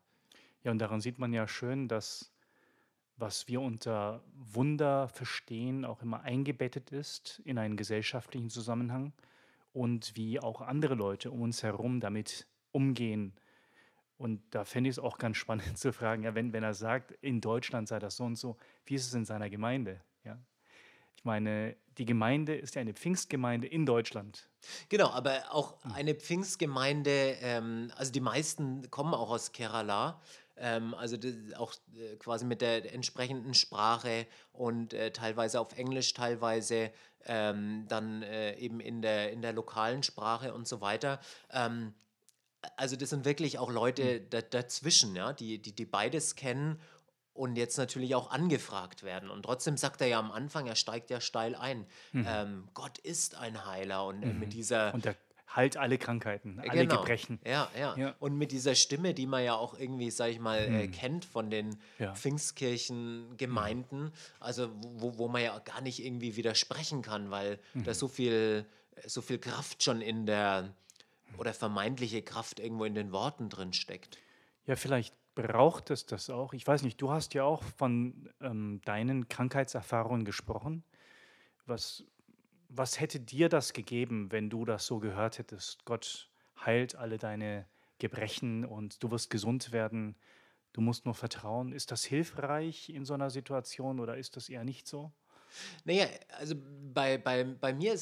Ja, 0.62 0.70
und 0.70 0.78
daran 0.78 1.00
sieht 1.00 1.18
man 1.18 1.32
ja 1.32 1.48
schön, 1.48 1.88
dass 1.88 2.34
was 3.16 3.46
wir 3.48 3.60
unter 3.60 4.24
Wunder 4.34 5.08
verstehen, 5.08 5.84
auch 5.84 6.02
immer 6.02 6.22
eingebettet 6.22 6.90
ist 6.90 7.40
in 7.44 7.58
einen 7.58 7.76
gesellschaftlichen 7.76 8.50
Zusammenhang 8.50 9.12
und 9.72 10.16
wie 10.16 10.40
auch 10.40 10.60
andere 10.60 10.94
Leute 10.94 11.30
um 11.30 11.42
uns 11.42 11.62
herum 11.62 12.00
damit 12.00 12.46
umgehen. 12.72 13.34
Und 14.16 14.42
da 14.50 14.64
fände 14.64 14.88
ich 14.88 14.96
es 14.96 14.98
auch 14.98 15.18
ganz 15.18 15.36
spannend 15.36 15.76
zu 15.78 15.92
fragen, 15.92 16.22
ja, 16.22 16.34
wenn, 16.34 16.52
wenn 16.52 16.62
er 16.62 16.74
sagt, 16.74 17.12
in 17.20 17.40
Deutschland 17.40 17.88
sei 17.88 17.98
das 17.98 18.16
so 18.16 18.24
und 18.24 18.36
so, 18.36 18.56
wie 18.86 18.94
ist 18.94 19.06
es 19.06 19.14
in 19.14 19.24
seiner 19.24 19.50
Gemeinde? 19.50 20.00
Ja? 20.24 20.38
Ich 21.16 21.24
meine, 21.24 21.76
die 21.98 22.04
Gemeinde 22.04 22.54
ist 22.54 22.74
ja 22.74 22.80
eine 22.80 22.92
Pfingstgemeinde 22.92 23.66
in 23.66 23.86
Deutschland. 23.86 24.48
Genau, 24.88 25.08
aber 25.10 25.42
auch 25.50 25.78
eine 25.94 26.14
Pfingstgemeinde, 26.14 27.36
ähm, 27.40 27.92
also 27.96 28.12
die 28.12 28.20
meisten 28.20 28.90
kommen 28.90 29.14
auch 29.14 29.30
aus 29.30 29.52
Kerala, 29.52 30.20
ähm, 30.56 30.94
also 30.94 31.16
auch 31.56 31.74
äh, 31.96 32.16
quasi 32.16 32.44
mit 32.44 32.60
der 32.60 32.92
entsprechenden 32.92 33.54
Sprache 33.54 34.26
und 34.52 34.92
äh, 34.92 35.12
teilweise 35.12 35.60
auf 35.60 35.76
Englisch, 35.76 36.12
teilweise 36.14 36.92
ähm, 37.26 37.86
dann 37.88 38.22
äh, 38.22 38.56
eben 38.58 38.80
in 38.80 39.02
der, 39.02 39.32
in 39.32 39.42
der 39.42 39.52
lokalen 39.52 40.02
Sprache 40.02 40.54
und 40.54 40.68
so 40.68 40.80
weiter. 40.80 41.20
Ähm, 41.50 41.94
also 42.76 42.96
das 42.96 43.10
sind 43.10 43.24
wirklich 43.24 43.58
auch 43.58 43.70
Leute 43.70 44.20
da, 44.20 44.40
dazwischen, 44.42 45.14
ja, 45.16 45.32
die, 45.32 45.58
die, 45.60 45.72
die 45.74 45.84
beides 45.86 46.34
kennen 46.36 46.80
und 47.32 47.56
jetzt 47.56 47.78
natürlich 47.78 48.14
auch 48.14 48.30
angefragt 48.30 49.02
werden. 49.02 49.28
Und 49.30 49.42
trotzdem 49.42 49.76
sagt 49.76 50.00
er 50.00 50.06
ja 50.06 50.18
am 50.18 50.30
Anfang, 50.30 50.66
er 50.66 50.76
steigt 50.76 51.10
ja 51.10 51.20
steil 51.20 51.54
ein. 51.56 51.86
Ähm, 52.12 52.68
Gott 52.74 52.98
ist 52.98 53.34
ein 53.34 53.66
Heiler 53.66 54.06
und 54.06 54.22
äh, 54.22 54.32
mit 54.32 54.52
dieser 54.52 54.94
Und 54.94 55.04
der 55.04 55.16
heilt 55.56 55.76
alle 55.76 55.98
Krankheiten, 55.98 56.58
alle 56.58 56.80
Genau. 56.86 57.00
Gebrechen. 57.00 57.38
Ja, 57.44 57.68
ja, 57.78 57.96
Ja. 57.96 58.14
Und 58.18 58.36
mit 58.36 58.50
dieser 58.50 58.74
Stimme, 58.74 59.14
die 59.14 59.26
man 59.26 59.44
ja 59.44 59.54
auch 59.54 59.78
irgendwie, 59.78 60.10
sag 60.10 60.30
ich 60.30 60.40
mal, 60.40 60.58
äh, 60.58 60.88
kennt 60.88 61.24
von 61.24 61.48
den 61.50 61.76
Ja. 61.98 62.12
Pfingstkirchengemeinden, 62.14 64.12
also 64.40 64.70
wo, 64.80 65.18
wo 65.18 65.28
man 65.28 65.42
ja 65.42 65.58
gar 65.60 65.80
nicht 65.80 66.04
irgendwie 66.04 66.36
widersprechen 66.36 67.02
kann, 67.02 67.30
weil 67.30 67.58
Mhm. 67.74 67.84
da 67.84 67.94
so 67.94 68.08
viel, 68.08 68.66
so 69.06 69.20
viel 69.22 69.38
Kraft 69.38 69.82
schon 69.82 70.00
in 70.00 70.26
der 70.26 70.74
oder 71.38 71.52
vermeintliche 71.54 72.22
Kraft 72.22 72.60
irgendwo 72.60 72.84
in 72.84 72.94
den 72.94 73.12
Worten 73.12 73.48
drin 73.48 73.72
steckt. 73.72 74.18
Ja, 74.66 74.76
vielleicht 74.76 75.14
braucht 75.34 75.90
es 75.90 76.06
das 76.06 76.30
auch. 76.30 76.52
Ich 76.54 76.66
weiß 76.66 76.82
nicht, 76.82 77.00
du 77.00 77.10
hast 77.10 77.34
ja 77.34 77.44
auch 77.44 77.62
von 77.62 78.30
ähm, 78.40 78.80
deinen 78.84 79.28
Krankheitserfahrungen 79.28 80.24
gesprochen. 80.24 80.84
Was, 81.66 82.04
was 82.68 83.00
hätte 83.00 83.20
dir 83.20 83.48
das 83.48 83.72
gegeben, 83.72 84.30
wenn 84.30 84.50
du 84.50 84.64
das 84.64 84.86
so 84.86 85.00
gehört 85.00 85.38
hättest? 85.38 85.84
Gott 85.84 86.30
heilt 86.64 86.94
alle 86.94 87.18
deine 87.18 87.66
Gebrechen 87.98 88.64
und 88.64 89.02
du 89.02 89.10
wirst 89.10 89.30
gesund 89.30 89.72
werden. 89.72 90.16
Du 90.72 90.80
musst 90.80 91.04
nur 91.04 91.14
vertrauen. 91.14 91.72
Ist 91.72 91.90
das 91.90 92.04
hilfreich 92.04 92.88
in 92.88 93.04
so 93.04 93.14
einer 93.14 93.30
Situation 93.30 94.00
oder 94.00 94.16
ist 94.16 94.36
das 94.36 94.48
eher 94.48 94.64
nicht 94.64 94.86
so? 94.86 95.12
Naja, 95.84 96.06
also 96.38 96.54
bei, 96.92 97.18
bei, 97.18 97.44
bei 97.44 97.72
mir 97.72 97.98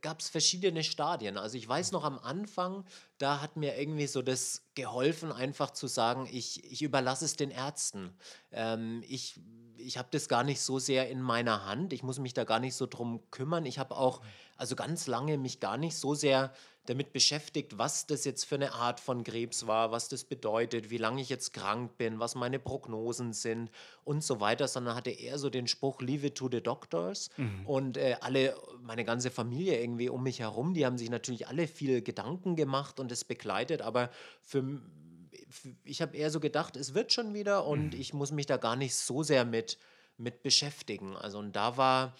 gab 0.00 0.20
es 0.20 0.28
verschiedene 0.28 0.84
Stadien. 0.84 1.36
Also 1.36 1.56
ich 1.56 1.66
weiß 1.66 1.92
noch 1.92 2.04
am 2.04 2.18
Anfang, 2.18 2.84
da 3.18 3.40
hat 3.40 3.56
mir 3.56 3.78
irgendwie 3.78 4.06
so 4.06 4.22
das 4.22 4.62
geholfen, 4.74 5.32
einfach 5.32 5.70
zu 5.70 5.86
sagen, 5.86 6.28
ich, 6.30 6.64
ich 6.70 6.82
überlasse 6.82 7.24
es 7.24 7.36
den 7.36 7.50
Ärzten. 7.50 8.16
Ähm, 8.54 9.02
ich 9.06 9.40
ich 9.76 9.98
habe 9.98 10.08
das 10.10 10.28
gar 10.28 10.44
nicht 10.44 10.60
so 10.60 10.78
sehr 10.78 11.10
in 11.10 11.20
meiner 11.20 11.66
Hand. 11.66 11.92
Ich 11.92 12.02
muss 12.02 12.18
mich 12.18 12.32
da 12.32 12.44
gar 12.44 12.60
nicht 12.60 12.74
so 12.74 12.86
drum 12.86 13.20
kümmern. 13.30 13.66
Ich 13.66 13.78
habe 13.78 13.96
auch 13.96 14.22
also 14.56 14.76
ganz 14.76 15.06
lange 15.06 15.36
mich 15.36 15.60
gar 15.60 15.76
nicht 15.76 15.96
so 15.96 16.14
sehr 16.14 16.52
damit 16.86 17.12
beschäftigt, 17.12 17.78
was 17.78 18.06
das 18.06 18.24
jetzt 18.24 18.44
für 18.44 18.56
eine 18.56 18.74
Art 18.74 19.00
von 19.00 19.24
Krebs 19.24 19.66
war, 19.66 19.90
was 19.90 20.08
das 20.08 20.24
bedeutet, 20.24 20.90
wie 20.90 20.98
lange 20.98 21.22
ich 21.22 21.30
jetzt 21.30 21.54
krank 21.54 21.96
bin, 21.96 22.20
was 22.20 22.34
meine 22.34 22.58
Prognosen 22.58 23.32
sind 23.32 23.70
und 24.04 24.22
so 24.22 24.38
weiter, 24.38 24.68
sondern 24.68 24.94
hatte 24.94 25.10
eher 25.10 25.38
so 25.38 25.48
den 25.48 25.66
Spruch 25.66 26.02
Leave 26.02 26.26
it 26.26 26.34
to 26.34 26.48
the 26.50 26.60
doctors 26.60 27.30
und 27.64 27.96
äh, 27.96 28.16
alle, 28.20 28.54
meine 28.82 29.04
ganze 29.04 29.30
Familie 29.30 29.80
irgendwie 29.80 30.10
um 30.10 30.22
mich 30.22 30.40
herum, 30.40 30.74
die 30.74 30.84
haben 30.84 30.98
sich 30.98 31.08
natürlich 31.08 31.48
alle 31.48 31.66
viel 31.68 32.02
Gedanken 32.02 32.54
gemacht 32.54 33.00
und 33.00 33.10
es 33.10 33.24
begleitet, 33.24 33.80
aber 33.80 34.10
für 34.42 34.62
ich 35.84 36.02
habe 36.02 36.16
eher 36.16 36.30
so 36.30 36.40
gedacht, 36.40 36.76
es 36.76 36.94
wird 36.94 37.12
schon 37.12 37.34
wieder 37.34 37.66
und 37.66 37.94
ich 37.94 38.14
muss 38.14 38.32
mich 38.32 38.46
da 38.46 38.56
gar 38.56 38.76
nicht 38.76 38.94
so 38.94 39.22
sehr 39.22 39.44
mit, 39.44 39.78
mit 40.16 40.42
beschäftigen. 40.42 41.16
Also 41.16 41.38
und 41.38 41.54
da 41.54 41.76
war, 41.76 42.14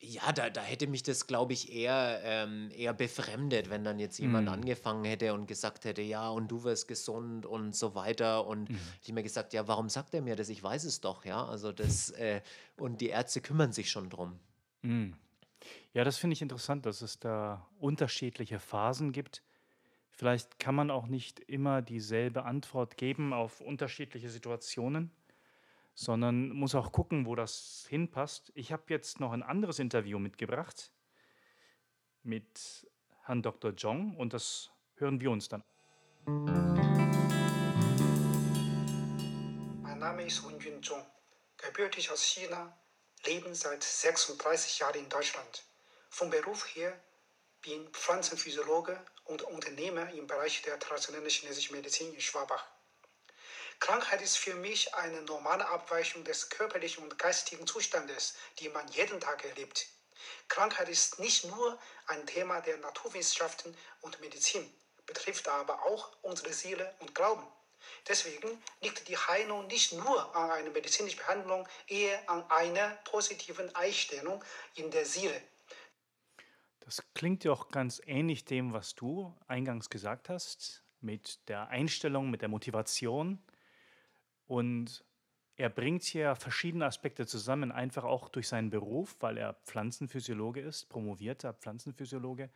ja, 0.00 0.30
da, 0.32 0.48
da 0.48 0.60
hätte 0.60 0.86
mich 0.86 1.02
das, 1.02 1.26
glaube 1.26 1.52
ich, 1.52 1.72
eher, 1.72 2.20
ähm, 2.22 2.70
eher 2.76 2.94
befremdet, 2.94 3.68
wenn 3.68 3.82
dann 3.82 3.98
jetzt 3.98 4.18
jemand 4.18 4.48
angefangen 4.48 5.04
hätte 5.04 5.34
und 5.34 5.46
gesagt 5.46 5.84
hätte, 5.84 6.02
ja, 6.02 6.28
und 6.28 6.48
du 6.48 6.62
wirst 6.62 6.86
gesund 6.86 7.46
und 7.46 7.74
so 7.74 7.94
weiter. 7.96 8.46
Und 8.46 8.68
hätte 8.68 8.80
ich 9.02 9.12
mir 9.12 9.24
gesagt, 9.24 9.54
ja, 9.54 9.66
warum 9.66 9.88
sagt 9.88 10.14
er 10.14 10.22
mir 10.22 10.36
das? 10.36 10.50
Ich 10.50 10.62
weiß 10.62 10.84
es 10.84 11.00
doch, 11.00 11.24
ja. 11.24 11.44
Also 11.44 11.72
das, 11.72 12.10
äh, 12.10 12.42
und 12.76 13.00
die 13.00 13.08
Ärzte 13.08 13.40
kümmern 13.40 13.72
sich 13.72 13.90
schon 13.90 14.08
drum. 14.08 14.38
Ja, 15.92 16.04
das 16.04 16.16
finde 16.16 16.34
ich 16.34 16.42
interessant, 16.42 16.86
dass 16.86 17.02
es 17.02 17.18
da 17.18 17.66
unterschiedliche 17.80 18.60
Phasen 18.60 19.10
gibt. 19.10 19.42
Vielleicht 20.18 20.58
kann 20.58 20.74
man 20.74 20.90
auch 20.90 21.06
nicht 21.06 21.38
immer 21.38 21.80
dieselbe 21.80 22.44
Antwort 22.44 22.96
geben 22.96 23.32
auf 23.32 23.60
unterschiedliche 23.60 24.28
Situationen, 24.28 25.12
sondern 25.94 26.50
muss 26.50 26.74
auch 26.74 26.90
gucken, 26.90 27.24
wo 27.24 27.36
das 27.36 27.86
hinpasst. 27.88 28.50
Ich 28.56 28.72
habe 28.72 28.82
jetzt 28.88 29.20
noch 29.20 29.30
ein 29.30 29.44
anderes 29.44 29.78
Interview 29.78 30.18
mitgebracht 30.18 30.92
mit 32.24 32.90
Herrn 33.26 33.42
Dr. 33.42 33.70
Jong 33.70 34.16
und 34.16 34.32
das 34.32 34.72
hören 34.96 35.20
wir 35.20 35.30
uns 35.30 35.48
dann. 35.48 35.62
Mein 39.84 40.00
Name 40.00 40.26
ist 40.26 40.44
Wen 40.44 40.58
Junzhong, 40.58 41.06
gebürtig 41.56 42.10
aus 42.10 42.24
China, 42.24 42.76
leben 43.24 43.54
seit 43.54 43.84
36 43.84 44.80
Jahren 44.80 44.98
in 44.98 45.08
Deutschland. 45.08 45.64
Vom 46.10 46.28
Beruf 46.28 46.74
her 46.74 47.00
bin 47.62 47.88
Pflanzenphysiologe 47.92 48.98
und 49.24 49.42
Unternehmer 49.42 50.10
im 50.12 50.26
Bereich 50.26 50.62
der 50.62 50.78
traditionellen 50.78 51.28
chinesischen 51.28 51.74
Medizin 51.74 52.14
in 52.14 52.20
Schwabach. 52.20 52.64
Krankheit 53.80 54.22
ist 54.22 54.38
für 54.38 54.54
mich 54.54 54.94
eine 54.94 55.22
normale 55.22 55.66
Abweichung 55.68 56.24
des 56.24 56.48
körperlichen 56.48 57.04
und 57.04 57.18
geistigen 57.18 57.66
Zustandes, 57.66 58.34
die 58.58 58.68
man 58.68 58.86
jeden 58.88 59.20
Tag 59.20 59.44
erlebt. 59.44 59.86
Krankheit 60.48 60.88
ist 60.88 61.18
nicht 61.20 61.44
nur 61.44 61.78
ein 62.06 62.26
Thema 62.26 62.60
der 62.60 62.78
Naturwissenschaften 62.78 63.76
und 64.00 64.20
Medizin, 64.20 64.72
betrifft 65.06 65.46
aber 65.48 65.84
auch 65.84 66.16
unsere 66.22 66.52
Seele 66.52 66.94
und 66.98 67.14
Glauben. 67.14 67.46
Deswegen 68.08 68.62
liegt 68.80 69.06
die 69.08 69.16
Heilung 69.16 69.66
nicht 69.68 69.92
nur 69.92 70.34
an 70.34 70.50
einer 70.50 70.70
medizinischen 70.70 71.18
Behandlung, 71.18 71.68
eher 71.86 72.28
an 72.28 72.48
einer 72.50 72.90
positiven 73.04 73.72
Einstellung 73.74 74.44
in 74.74 74.90
der 74.90 75.06
Seele. 75.06 75.40
Das 76.88 77.04
klingt 77.12 77.44
ja 77.44 77.52
auch 77.52 77.68
ganz 77.68 78.00
ähnlich 78.06 78.46
dem, 78.46 78.72
was 78.72 78.94
du 78.94 79.36
eingangs 79.46 79.90
gesagt 79.90 80.30
hast, 80.30 80.82
mit 81.02 81.46
der 81.50 81.68
Einstellung, 81.68 82.30
mit 82.30 82.40
der 82.40 82.48
Motivation. 82.48 83.40
Und 84.46 85.04
er 85.56 85.68
bringt 85.68 86.02
hier 86.04 86.34
verschiedene 86.34 86.86
Aspekte 86.86 87.26
zusammen, 87.26 87.72
einfach 87.72 88.04
auch 88.04 88.30
durch 88.30 88.48
seinen 88.48 88.70
Beruf, 88.70 89.16
weil 89.20 89.36
er 89.36 89.52
Pflanzenphysiologe 89.66 90.62
ist, 90.62 90.88
promovierter 90.88 91.52
Pflanzenphysiologe. 91.52 92.48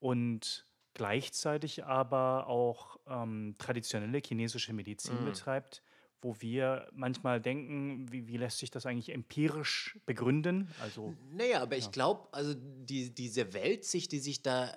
Und 0.00 0.66
gleichzeitig 0.92 1.86
aber 1.86 2.48
auch 2.48 3.00
ähm, 3.08 3.54
traditionelle 3.56 4.18
chinesische 4.22 4.74
Medizin 4.74 5.24
betreibt, 5.24 5.82
wo 6.22 6.36
wir 6.40 6.88
manchmal 6.92 7.40
denken, 7.40 8.10
wie, 8.10 8.26
wie 8.26 8.36
lässt 8.36 8.58
sich 8.58 8.70
das 8.70 8.86
eigentlich 8.86 9.12
empirisch 9.12 9.98
begründen? 10.06 10.68
Also 10.80 11.14
Naja, 11.32 11.62
aber 11.62 11.76
ich 11.76 11.90
glaube, 11.90 12.28
also 12.32 12.54
die, 12.54 13.14
diese 13.14 13.52
Weltsicht, 13.52 14.12
die 14.12 14.20
sich 14.20 14.42
da 14.42 14.72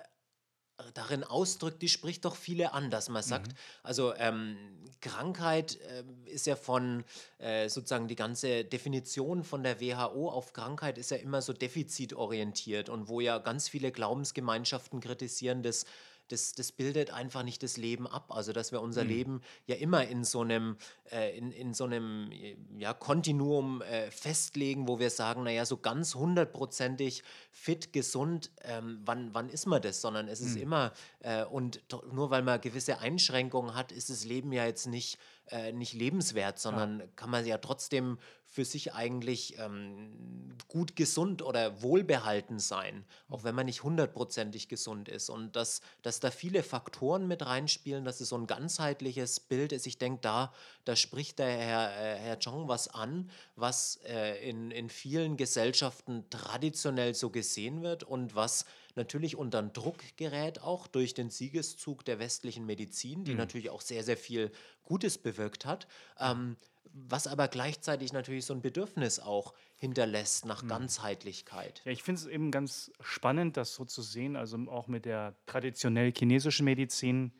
darin 0.94 1.24
ausdrückt, 1.24 1.82
die 1.82 1.88
spricht 1.88 2.24
doch 2.24 2.36
viele 2.36 2.72
an, 2.72 2.90
dass 2.90 3.08
man 3.08 3.22
sagt, 3.22 3.54
also 3.82 4.14
ähm, 4.16 4.56
Krankheit 5.00 5.78
ähm, 5.90 6.26
ist 6.26 6.46
ja 6.46 6.56
von 6.56 7.04
äh, 7.38 7.68
sozusagen 7.68 8.08
die 8.08 8.16
ganze 8.16 8.64
Definition 8.64 9.44
von 9.44 9.62
der 9.62 9.80
WHO 9.80 10.30
auf 10.30 10.52
Krankheit 10.52 10.98
ist 10.98 11.10
ja 11.10 11.16
immer 11.16 11.42
so 11.42 11.52
defizitorientiert 11.52 12.88
und 12.88 13.08
wo 13.08 13.20
ja 13.20 13.38
ganz 13.38 13.68
viele 13.68 13.92
Glaubensgemeinschaften 13.92 15.00
kritisieren, 15.00 15.62
dass 15.62 15.84
das, 16.32 16.52
das 16.52 16.72
bildet 16.72 17.10
einfach 17.10 17.42
nicht 17.42 17.62
das 17.62 17.76
Leben 17.76 18.06
ab. 18.06 18.26
Also, 18.34 18.52
dass 18.52 18.72
wir 18.72 18.80
unser 18.80 19.04
Leben 19.04 19.40
ja 19.66 19.76
immer 19.76 20.06
in 20.06 20.24
so 20.24 20.40
einem, 20.40 20.76
äh, 21.10 21.36
in, 21.36 21.52
in 21.52 21.74
so 21.74 21.84
einem 21.84 22.30
ja, 22.78 22.92
Kontinuum 22.94 23.82
äh, 23.82 24.10
festlegen, 24.10 24.88
wo 24.88 24.98
wir 24.98 25.10
sagen, 25.10 25.42
naja, 25.42 25.66
so 25.66 25.76
ganz 25.76 26.14
hundertprozentig 26.14 27.22
fit, 27.50 27.92
gesund, 27.92 28.50
ähm, 28.62 29.00
wann, 29.04 29.34
wann 29.34 29.48
ist 29.48 29.66
man 29.66 29.82
das? 29.82 30.00
Sondern 30.00 30.28
es 30.28 30.40
ist 30.40 30.56
immer, 30.56 30.92
äh, 31.20 31.44
und 31.44 31.82
nur 32.12 32.30
weil 32.30 32.42
man 32.42 32.60
gewisse 32.60 32.98
Einschränkungen 32.98 33.74
hat, 33.74 33.92
ist 33.92 34.10
das 34.10 34.24
Leben 34.24 34.52
ja 34.52 34.64
jetzt 34.66 34.86
nicht, 34.86 35.18
äh, 35.50 35.72
nicht 35.72 35.94
lebenswert, 35.94 36.58
sondern 36.58 37.02
kann 37.16 37.30
man 37.30 37.46
ja 37.46 37.58
trotzdem 37.58 38.18
für 38.50 38.64
sich 38.64 38.94
eigentlich 38.94 39.56
ähm, 39.58 40.56
gut 40.66 40.96
gesund 40.96 41.40
oder 41.40 41.82
wohlbehalten 41.82 42.58
sein, 42.58 43.04
auch 43.28 43.44
wenn 43.44 43.54
man 43.54 43.66
nicht 43.66 43.84
hundertprozentig 43.84 44.68
gesund 44.68 45.08
ist. 45.08 45.30
Und 45.30 45.54
dass, 45.54 45.82
dass 46.02 46.18
da 46.18 46.32
viele 46.32 46.64
Faktoren 46.64 47.28
mit 47.28 47.46
reinspielen, 47.46 48.04
dass 48.04 48.20
es 48.20 48.30
so 48.30 48.36
ein 48.36 48.48
ganzheitliches 48.48 49.38
Bild 49.38 49.70
ist. 49.70 49.86
Ich 49.86 49.98
denke, 49.98 50.18
da, 50.22 50.52
da 50.84 50.96
spricht 50.96 51.38
der 51.38 51.46
Herr, 51.46 51.90
äh, 51.90 52.18
Herr 52.18 52.38
Chong 52.40 52.66
was 52.66 52.88
an, 52.88 53.30
was 53.54 54.00
äh, 54.04 54.48
in, 54.48 54.72
in 54.72 54.88
vielen 54.88 55.36
Gesellschaften 55.36 56.24
traditionell 56.28 57.14
so 57.14 57.30
gesehen 57.30 57.82
wird 57.82 58.02
und 58.02 58.34
was 58.34 58.64
natürlich 58.96 59.36
unter 59.36 59.62
Druck 59.62 59.98
gerät, 60.16 60.62
auch 60.62 60.86
durch 60.86 61.14
den 61.14 61.30
Siegeszug 61.30 62.04
der 62.04 62.18
westlichen 62.18 62.66
Medizin, 62.66 63.24
die 63.24 63.34
natürlich 63.34 63.70
auch 63.70 63.80
sehr, 63.80 64.04
sehr 64.04 64.16
viel 64.16 64.50
Gutes 64.84 65.18
bewirkt 65.18 65.66
hat. 65.66 65.86
Ähm, 66.18 66.56
was 66.92 67.26
aber 67.26 67.48
gleichzeitig 67.48 68.12
natürlich 68.12 68.44
so 68.44 68.54
ein 68.54 68.62
Bedürfnis 68.62 69.20
auch 69.20 69.54
hinterlässt 69.76 70.44
nach 70.44 70.66
Ganzheitlichkeit. 70.66 71.82
Ja, 71.84 71.92
ich 71.92 72.02
finde 72.02 72.20
es 72.20 72.26
eben 72.26 72.50
ganz 72.50 72.90
spannend, 73.00 73.56
das 73.56 73.74
so 73.74 73.84
zu 73.84 74.02
sehen, 74.02 74.36
also 74.36 74.58
auch 74.68 74.88
mit 74.88 75.04
der 75.04 75.34
traditionell 75.46 76.12
chinesischen 76.12 76.64
Medizin, 76.64 77.32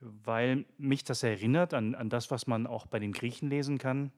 weil 0.00 0.64
mich 0.76 1.04
das 1.04 1.22
erinnert 1.22 1.74
an, 1.74 1.94
an 1.94 2.08
das, 2.08 2.30
was 2.30 2.46
man 2.46 2.66
auch 2.66 2.86
bei 2.86 2.98
den 2.98 3.12
Griechen 3.12 3.50
lesen 3.50 3.78
kann. 3.78 4.12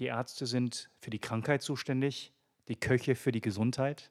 Die 0.00 0.06
Ärzte 0.06 0.46
sind 0.46 0.90
für 0.98 1.10
die 1.10 1.20
Krankheit 1.20 1.62
zuständig, 1.62 2.32
die 2.68 2.76
Köche 2.76 3.14
für 3.14 3.32
die 3.32 3.40
Gesundheit. 3.40 4.10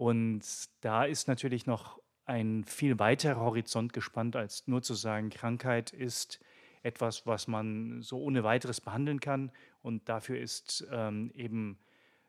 Und 0.00 0.40
da 0.80 1.04
ist 1.04 1.28
natürlich 1.28 1.66
noch 1.66 2.00
ein 2.24 2.64
viel 2.64 2.98
weiterer 2.98 3.38
Horizont 3.38 3.92
gespannt, 3.92 4.34
als 4.34 4.66
nur 4.66 4.80
zu 4.80 4.94
sagen, 4.94 5.28
Krankheit 5.28 5.92
ist 5.92 6.40
etwas, 6.82 7.26
was 7.26 7.46
man 7.48 8.00
so 8.00 8.18
ohne 8.18 8.42
weiteres 8.42 8.80
behandeln 8.80 9.20
kann. 9.20 9.52
Und 9.82 10.08
dafür 10.08 10.40
ist 10.40 10.88
ähm, 10.90 11.30
eben 11.34 11.78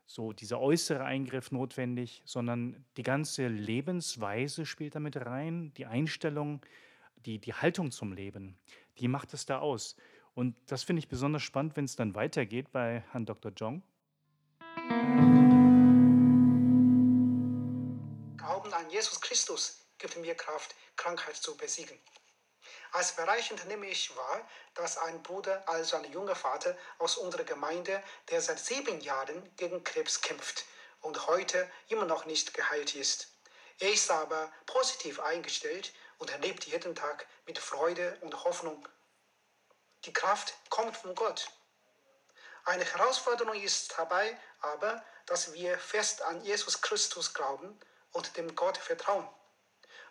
so 0.05 0.33
dieser 0.33 0.59
äußere 0.59 1.05
Eingriff 1.05 1.53
notwendig, 1.53 2.21
sondern 2.25 2.83
die 2.97 3.03
ganze 3.03 3.47
Lebensweise 3.47 4.65
spielt 4.65 4.95
damit 4.95 5.15
rein, 5.15 5.71
die 5.77 5.85
Einstellung, 5.85 6.65
die, 7.25 7.39
die 7.39 7.53
Haltung 7.53 7.91
zum 7.91 8.11
Leben, 8.11 8.57
die 8.97 9.07
macht 9.07 9.33
es 9.33 9.45
da 9.45 9.59
aus. 9.59 9.95
Und 10.33 10.57
das 10.67 10.83
finde 10.83 10.99
ich 10.99 11.07
besonders 11.07 11.43
spannend, 11.43 11.77
wenn 11.77 11.85
es 11.85 11.95
dann 11.95 12.15
weitergeht 12.15 12.73
bei 12.73 13.05
Herrn 13.13 13.25
Dr. 13.25 13.53
Jong. 13.55 13.81
Jesus 18.91 19.21
Christus 19.21 19.77
gibt 19.99 20.17
mir 20.17 20.35
Kraft, 20.35 20.75
Krankheit 20.97 21.37
zu 21.37 21.55
besiegen. 21.55 21.97
Als 22.91 23.15
bereichend 23.15 23.65
nehme 23.67 23.87
ich 23.87 24.13
wahr, 24.17 24.45
dass 24.73 24.97
ein 24.97 25.23
Bruder, 25.23 25.63
also 25.65 25.95
ein 25.95 26.11
junger 26.11 26.35
Vater 26.35 26.77
aus 26.97 27.15
unserer 27.15 27.45
Gemeinde, 27.45 28.03
der 28.29 28.41
seit 28.41 28.59
sieben 28.59 28.99
Jahren 28.99 29.55
gegen 29.55 29.81
Krebs 29.85 30.19
kämpft 30.19 30.65
und 30.99 31.25
heute 31.27 31.71
immer 31.87 32.03
noch 32.03 32.25
nicht 32.25 32.53
geheilt 32.53 32.93
ist. 32.93 33.29
Er 33.79 33.93
ist 33.93 34.11
aber 34.11 34.51
positiv 34.65 35.21
eingestellt 35.21 35.93
und 36.17 36.29
erlebt 36.29 36.65
jeden 36.65 36.93
Tag 36.93 37.25
mit 37.45 37.59
Freude 37.59 38.17
und 38.19 38.43
Hoffnung. 38.43 38.85
Die 40.03 40.11
Kraft 40.11 40.53
kommt 40.69 40.97
von 40.97 41.15
Gott. 41.15 41.49
Eine 42.65 42.83
Herausforderung 42.83 43.55
ist 43.55 43.97
dabei 43.97 44.37
aber, 44.59 45.01
dass 45.27 45.53
wir 45.53 45.79
fest 45.79 46.21
an 46.23 46.43
Jesus 46.43 46.81
Christus 46.81 47.33
glauben 47.33 47.79
und 48.11 48.37
dem 48.37 48.55
Gott 48.55 48.77
vertrauen. 48.77 49.27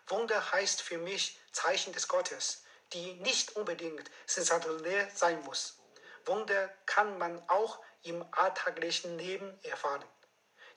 Wunder 0.07 0.51
heißt 0.51 0.81
für 0.81 0.97
mich 0.97 1.39
Zeichen 1.51 1.93
des 1.93 2.07
Gottes, 2.07 2.63
die 2.93 3.13
nicht 3.15 3.55
unbedingt 3.55 4.09
sensationell 4.25 5.09
sein 5.13 5.41
muss. 5.43 5.79
Wunder 6.25 6.67
kann 6.85 7.17
man 7.17 7.41
auch 7.49 7.79
im 8.03 8.25
alltäglichen 8.33 9.17
Leben 9.17 9.59
erfahren. 9.63 10.03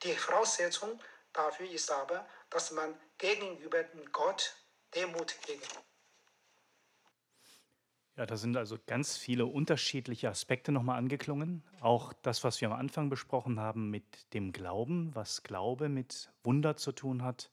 Die 0.02 0.14
Voraussetzung 0.14 1.00
dafür 1.33 1.71
ist 1.71 1.90
aber, 1.90 2.28
dass 2.50 2.71
man 2.71 3.00
gegenüber 3.19 3.85
Gott 4.12 4.54
Demut 4.95 5.35
hegt. 5.47 5.81
Ja, 8.16 8.26
da 8.26 8.37
sind 8.37 8.56
also 8.56 8.76
ganz 8.87 9.16
viele 9.16 9.47
unterschiedliche 9.47 10.28
Aspekte 10.28 10.71
nochmal 10.71 10.99
angeklungen. 10.99 11.64
Auch 11.80 12.12
das, 12.23 12.44
was 12.44 12.61
wir 12.61 12.71
am 12.71 12.78
Anfang 12.78 13.11
besprochen 13.11 13.59
haben 13.59 13.90
mit 13.90 14.33
dem 14.35 14.52
Glauben, 14.52 15.11
was 15.14 15.42
Glaube 15.42 15.88
mit 15.88 16.30
Wunder 16.44 16.76
zu 16.76 16.92
tun 16.92 17.25
hat. 17.25 17.50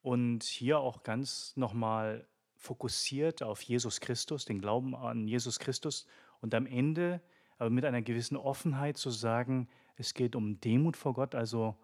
Und 0.00 0.44
hier 0.44 0.78
auch 0.78 1.02
ganz 1.02 1.56
nochmal 1.56 2.28
fokussiert 2.54 3.42
auf 3.42 3.60
Jesus 3.62 3.98
Christus, 3.98 4.44
den 4.44 4.60
Glauben 4.60 4.94
an 4.94 5.26
Jesus 5.26 5.58
Christus 5.58 6.06
und 6.40 6.54
am 6.54 6.66
Ende 6.66 7.20
aber 7.58 7.70
mit 7.70 7.84
einer 7.84 8.02
gewissen 8.02 8.36
Offenheit 8.36 8.96
zu 8.96 9.10
sagen, 9.10 9.68
es 9.96 10.14
geht 10.14 10.34
um 10.34 10.60
Demut 10.60 10.96
vor 10.96 11.14
Gott, 11.14 11.36
also 11.36 11.76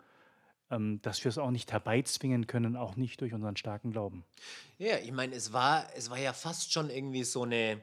dass 0.70 1.24
wir 1.24 1.30
es 1.30 1.38
auch 1.38 1.50
nicht 1.50 1.72
herbeizwingen 1.72 2.46
können, 2.46 2.76
auch 2.76 2.96
nicht 2.96 3.20
durch 3.20 3.32
unseren 3.32 3.56
starken 3.56 3.90
Glauben. 3.90 4.24
Ja, 4.78 4.98
ich 4.98 5.12
meine, 5.12 5.34
es 5.34 5.52
war, 5.52 5.86
es 5.96 6.10
war 6.10 6.18
ja 6.18 6.32
fast 6.32 6.72
schon 6.72 6.90
irgendwie 6.90 7.24
so 7.24 7.44
eine, 7.44 7.80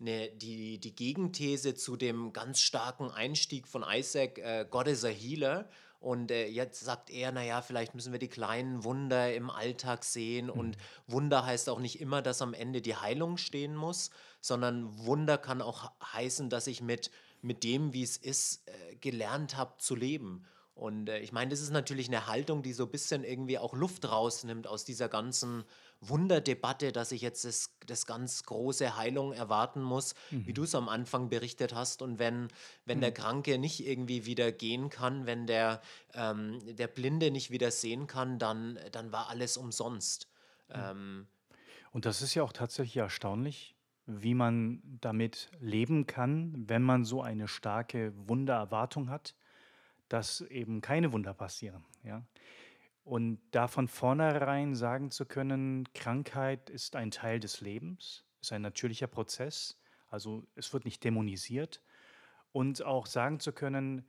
eine 0.00 0.28
die, 0.30 0.78
die 0.78 0.94
Gegenthese 0.94 1.74
zu 1.74 1.96
dem 1.96 2.32
ganz 2.32 2.60
starken 2.60 3.10
Einstieg 3.10 3.68
von 3.68 3.84
Isaac, 3.86 4.38
äh, 4.38 4.66
God 4.70 4.88
is 4.88 5.04
a 5.04 5.08
Healer. 5.08 5.68
Und 6.00 6.30
äh, 6.30 6.46
jetzt 6.46 6.80
sagt 6.80 7.10
er, 7.10 7.30
naja, 7.30 7.60
vielleicht 7.60 7.94
müssen 7.94 8.12
wir 8.12 8.18
die 8.18 8.28
kleinen 8.28 8.84
Wunder 8.84 9.34
im 9.34 9.50
Alltag 9.50 10.02
sehen. 10.02 10.46
Mhm. 10.46 10.52
Und 10.52 10.78
Wunder 11.06 11.44
heißt 11.44 11.68
auch 11.68 11.78
nicht 11.78 12.00
immer, 12.00 12.22
dass 12.22 12.40
am 12.40 12.54
Ende 12.54 12.80
die 12.80 12.96
Heilung 12.96 13.36
stehen 13.36 13.76
muss, 13.76 14.10
sondern 14.40 14.96
Wunder 15.04 15.36
kann 15.36 15.60
auch 15.60 15.92
heißen, 16.14 16.48
dass 16.48 16.66
ich 16.66 16.80
mit, 16.80 17.10
mit 17.42 17.62
dem, 17.64 17.92
wie 17.92 18.02
es 18.02 18.16
ist, 18.16 18.66
äh, 18.66 18.96
gelernt 18.96 19.58
habe 19.58 19.74
zu 19.76 19.94
leben. 19.94 20.46
Und 20.80 21.10
äh, 21.10 21.18
ich 21.18 21.30
meine, 21.30 21.50
das 21.50 21.60
ist 21.60 21.72
natürlich 21.72 22.08
eine 22.08 22.26
Haltung, 22.26 22.62
die 22.62 22.72
so 22.72 22.84
ein 22.84 22.90
bisschen 22.90 23.22
irgendwie 23.22 23.58
auch 23.58 23.74
Luft 23.74 24.10
rausnimmt 24.10 24.66
aus 24.66 24.86
dieser 24.86 25.10
ganzen 25.10 25.64
Wunderdebatte, 26.00 26.90
dass 26.90 27.12
ich 27.12 27.20
jetzt 27.20 27.44
das, 27.44 27.76
das 27.86 28.06
ganz 28.06 28.44
große 28.44 28.96
Heilung 28.96 29.34
erwarten 29.34 29.82
muss, 29.82 30.14
mhm. 30.30 30.46
wie 30.46 30.54
du 30.54 30.62
es 30.62 30.74
am 30.74 30.88
Anfang 30.88 31.28
berichtet 31.28 31.74
hast. 31.74 32.00
Und 32.00 32.18
wenn, 32.18 32.48
wenn 32.86 32.96
mhm. 32.96 33.02
der 33.02 33.12
Kranke 33.12 33.58
nicht 33.58 33.86
irgendwie 33.86 34.24
wieder 34.24 34.52
gehen 34.52 34.88
kann, 34.88 35.26
wenn 35.26 35.46
der, 35.46 35.82
ähm, 36.14 36.58
der 36.64 36.88
Blinde 36.88 37.30
nicht 37.30 37.50
wieder 37.50 37.70
sehen 37.70 38.06
kann, 38.06 38.38
dann, 38.38 38.78
dann 38.90 39.12
war 39.12 39.28
alles 39.28 39.58
umsonst. 39.58 40.28
Mhm. 40.68 40.74
Ähm, 40.76 41.26
Und 41.92 42.06
das 42.06 42.22
ist 42.22 42.34
ja 42.34 42.42
auch 42.42 42.54
tatsächlich 42.54 42.96
erstaunlich, 42.96 43.76
wie 44.06 44.32
man 44.32 44.80
damit 45.02 45.50
leben 45.60 46.06
kann, 46.06 46.54
wenn 46.68 46.82
man 46.82 47.04
so 47.04 47.20
eine 47.20 47.48
starke 47.48 48.14
Wundererwartung 48.16 49.10
hat 49.10 49.34
dass 50.10 50.42
eben 50.42 50.80
keine 50.82 51.12
Wunder 51.12 51.32
passieren. 51.32 51.84
Ja? 52.04 52.22
Und 53.04 53.40
da 53.52 53.68
von 53.68 53.88
vornherein 53.88 54.74
sagen 54.74 55.10
zu 55.10 55.24
können, 55.24 55.88
Krankheit 55.94 56.68
ist 56.68 56.96
ein 56.96 57.10
Teil 57.10 57.40
des 57.40 57.60
Lebens, 57.62 58.24
ist 58.42 58.52
ein 58.52 58.60
natürlicher 58.60 59.06
Prozess, 59.06 59.80
also 60.08 60.44
es 60.56 60.72
wird 60.72 60.84
nicht 60.84 61.02
dämonisiert. 61.04 61.80
Und 62.52 62.82
auch 62.82 63.06
sagen 63.06 63.38
zu 63.38 63.52
können, 63.52 64.04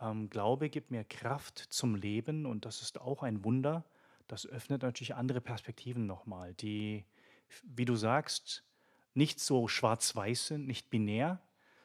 ähm, 0.00 0.28
Glaube 0.28 0.68
gibt 0.68 0.90
mir 0.90 1.04
Kraft 1.04 1.58
zum 1.58 1.94
Leben 1.94 2.44
und 2.44 2.64
das 2.64 2.82
ist 2.82 3.00
auch 3.00 3.22
ein 3.22 3.44
Wunder. 3.44 3.84
Das 4.26 4.46
öffnet 4.46 4.82
natürlich 4.82 5.14
andere 5.14 5.40
Perspektiven 5.40 6.06
nochmal, 6.06 6.54
die, 6.54 7.04
wie 7.62 7.84
du 7.84 7.94
sagst, 7.94 8.64
nicht 9.14 9.38
so 9.38 9.68
schwarz-weiß 9.68 10.48
sind, 10.48 10.66
nicht 10.66 10.90
binär, 10.90 11.40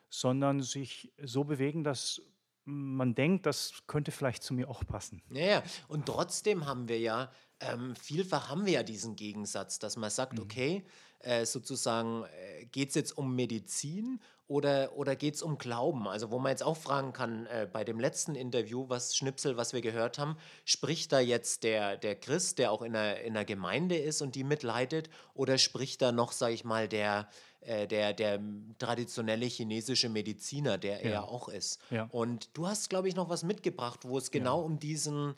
sondern 0.09 0.63
sich 0.63 1.13
so 1.21 1.43
bewegen, 1.43 1.83
dass 1.83 2.23
man 2.65 3.15
denkt, 3.15 3.45
das 3.45 3.73
könnte 3.87 4.11
vielleicht 4.11 4.43
zu 4.43 4.53
mir 4.53 4.69
auch 4.69 4.85
passen. 4.85 5.21
Ja, 5.31 5.45
ja. 5.45 5.63
und 5.87 6.05
trotzdem 6.05 6.65
haben 6.65 6.87
wir 6.87 6.99
ja, 6.99 7.31
ähm, 7.59 7.95
vielfach 7.95 8.49
haben 8.49 8.65
wir 8.65 8.73
ja 8.73 8.83
diesen 8.83 9.15
Gegensatz, 9.15 9.79
dass 9.79 9.97
man 9.97 10.09
sagt, 10.09 10.33
mhm. 10.33 10.43
okay, 10.43 10.85
äh, 11.19 11.45
sozusagen, 11.45 12.23
äh, 12.23 12.65
geht 12.65 12.89
es 12.89 12.95
jetzt 12.95 13.17
um 13.17 13.35
Medizin 13.35 14.19
oder, 14.47 14.97
oder 14.97 15.15
geht 15.15 15.35
es 15.35 15.43
um 15.43 15.57
Glauben? 15.59 16.07
Also 16.07 16.31
wo 16.31 16.39
man 16.39 16.49
jetzt 16.49 16.63
auch 16.63 16.75
fragen 16.75 17.13
kann, 17.13 17.45
äh, 17.45 17.67
bei 17.71 17.83
dem 17.83 17.99
letzten 17.99 18.33
Interview, 18.33 18.85
was 18.87 19.15
Schnipsel, 19.15 19.57
was 19.57 19.73
wir 19.73 19.81
gehört 19.81 20.17
haben, 20.17 20.37
spricht 20.65 21.11
da 21.11 21.19
jetzt 21.19 21.63
der, 21.63 21.97
der 21.97 22.15
Christ, 22.15 22.57
der 22.57 22.71
auch 22.71 22.81
in 22.81 22.95
einer, 22.95 23.19
in 23.21 23.37
einer 23.37 23.45
Gemeinde 23.45 23.95
ist 23.95 24.21
und 24.23 24.33
die 24.33 24.43
mitleidet, 24.43 25.09
oder 25.35 25.59
spricht 25.59 26.01
da 26.01 26.11
noch, 26.11 26.31
sage 26.31 26.55
ich 26.55 26.63
mal, 26.63 26.87
der, 26.87 27.29
äh, 27.61 27.85
der, 27.85 28.13
der 28.13 28.39
traditionelle 28.79 29.45
chinesische 29.45 30.09
Mediziner, 30.09 30.79
der 30.79 31.05
ja. 31.05 31.11
er 31.11 31.23
auch 31.25 31.47
ist. 31.47 31.79
Ja. 31.91 32.07
Und 32.09 32.49
du 32.53 32.65
hast, 32.65 32.89
glaube 32.89 33.07
ich, 33.07 33.15
noch 33.15 33.29
was 33.29 33.43
mitgebracht, 33.43 33.99
wo 34.03 34.17
es 34.17 34.31
genau 34.31 34.61
ja. 34.61 34.65
um 34.65 34.79
diesen, 34.79 35.35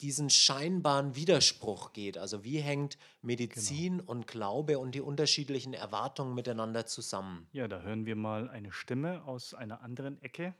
diesen 0.00 0.30
scheinbaren 0.30 1.14
Widerspruch 1.14 1.92
geht. 1.92 2.18
Also 2.18 2.44
wie 2.44 2.60
hängt 2.60 2.98
Medizin 3.22 3.98
genau. 3.98 4.10
und 4.10 4.26
Glaube 4.26 4.78
und 4.78 4.94
die 4.94 5.00
unterschiedlichen 5.00 5.74
Erwartungen 5.74 6.34
miteinander 6.34 6.86
zusammen? 6.86 7.48
Ja, 7.52 7.68
da 7.68 7.80
hören 7.80 8.06
wir 8.06 8.16
mal 8.16 8.50
eine 8.50 8.72
Stimme 8.72 9.24
aus 9.24 9.54
einer 9.54 9.82
anderen 9.82 10.20
Ecke. 10.22 10.54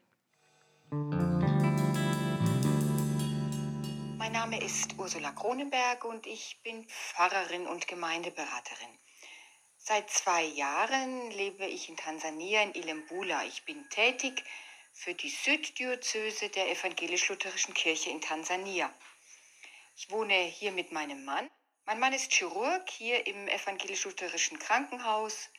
Mein 4.17 4.33
Name 4.33 4.63
ist 4.63 4.99
Ursula 4.99 5.33
Kronenberg 5.33 6.05
und 6.05 6.27
ich 6.27 6.61
bin 6.63 6.85
Pfarrerin 6.89 7.67
und 7.67 7.87
Gemeindeberaterin. 7.87 8.89
Seit 9.77 10.11
zwei 10.11 10.45
Jahren 10.45 11.31
lebe 11.31 11.65
ich 11.65 11.89
in 11.89 11.97
Tansania 11.97 12.63
in 12.63 12.75
Ilembula. 12.75 13.45
Ich 13.47 13.65
bin 13.65 13.89
tätig 13.89 14.45
für 14.93 15.15
die 15.15 15.31
Süddiözese 15.31 16.49
der 16.49 16.71
evangelisch-lutherischen 16.71 17.73
Kirche 17.73 18.11
in 18.11 18.21
Tansania. 18.21 18.93
Ich 20.01 20.13
wohne 20.13 20.33
hier 20.33 20.71
mit 20.71 20.93
meinem 20.93 21.25
Mann. 21.25 21.51
Mein 21.85 21.99
Mann 21.99 22.13
ist 22.13 22.31
Chirurg 22.31 22.89
hier 22.89 23.27
im 23.27 23.49
evangelisch-lutherischen 23.49 24.57
Krankenhaus 24.61 25.51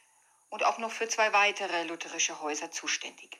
und 0.50 0.64
auch 0.66 0.78
noch 0.78 0.92
für 0.92 1.10
zwei 1.10 1.34
weitere 1.34 1.84
lutherische 1.90 2.42
Häuser 2.42 2.72
zuständig. 2.72 3.38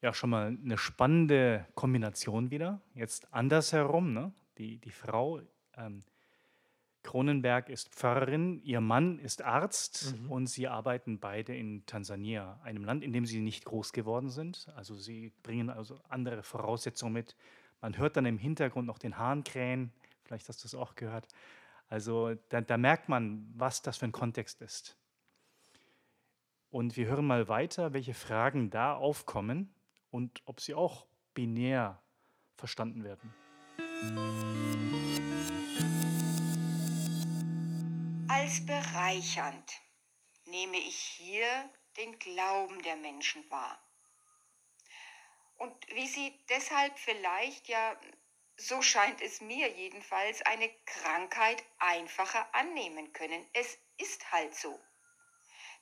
Ja, 0.00 0.12
schon 0.12 0.30
mal 0.30 0.46
eine 0.46 0.76
spannende 0.76 1.68
Kombination 1.76 2.50
wieder. 2.50 2.80
Jetzt 2.92 3.32
andersherum, 3.32 4.12
ne? 4.12 4.32
Die, 4.58 4.78
die 4.78 4.90
Frau 4.90 5.40
ähm, 5.76 6.02
Kronenberg 7.04 7.68
ist 7.68 7.90
Pfarrerin, 7.90 8.60
ihr 8.64 8.80
Mann 8.80 9.20
ist 9.20 9.42
Arzt 9.42 10.16
mhm. 10.18 10.28
und 10.32 10.46
sie 10.48 10.66
arbeiten 10.66 11.20
beide 11.20 11.54
in 11.54 11.86
Tansania, 11.86 12.58
einem 12.64 12.82
Land, 12.82 13.04
in 13.04 13.12
dem 13.12 13.26
sie 13.26 13.38
nicht 13.38 13.64
groß 13.64 13.92
geworden 13.92 14.28
sind. 14.28 14.66
Also 14.74 14.96
sie 14.96 15.32
bringen 15.44 15.70
also 15.70 16.00
andere 16.08 16.42
Voraussetzungen 16.42 17.12
mit. 17.12 17.36
Man 17.80 17.96
hört 17.96 18.16
dann 18.16 18.26
im 18.26 18.38
Hintergrund 18.38 18.86
noch 18.86 18.98
den 18.98 19.18
Hahn 19.18 19.44
krähen, 19.44 19.92
vielleicht 20.24 20.48
hast 20.48 20.62
du 20.62 20.66
es 20.66 20.74
auch 20.74 20.94
gehört. 20.94 21.28
Also 21.88 22.34
da, 22.48 22.60
da 22.60 22.76
merkt 22.76 23.08
man, 23.08 23.50
was 23.56 23.82
das 23.82 23.98
für 23.98 24.04
ein 24.06 24.12
Kontext 24.12 24.60
ist. 24.60 24.96
Und 26.70 26.96
wir 26.96 27.06
hören 27.06 27.26
mal 27.26 27.48
weiter, 27.48 27.92
welche 27.92 28.14
Fragen 28.14 28.70
da 28.70 28.94
aufkommen 28.94 29.74
und 30.10 30.42
ob 30.44 30.60
sie 30.60 30.74
auch 30.74 31.06
binär 31.34 32.00
verstanden 32.56 33.02
werden. 33.02 33.34
als 38.50 38.66
bereichernd. 38.66 39.80
nehme 40.46 40.76
ich 40.78 40.96
hier 40.96 41.70
den 41.96 42.18
Glauben 42.18 42.82
der 42.82 42.96
Menschen 42.96 43.48
wahr. 43.48 43.78
Und 45.60 45.88
wie 45.88 46.08
sie 46.08 46.34
deshalb 46.48 46.98
vielleicht, 46.98 47.68
ja, 47.68 47.94
so 48.56 48.80
scheint 48.80 49.20
es 49.20 49.42
mir 49.42 49.68
jedenfalls, 49.68 50.40
eine 50.40 50.70
Krankheit 50.86 51.62
einfacher 51.78 52.48
annehmen 52.54 53.12
können. 53.12 53.46
Es 53.52 53.76
ist 53.98 54.32
halt 54.32 54.54
so. 54.54 54.80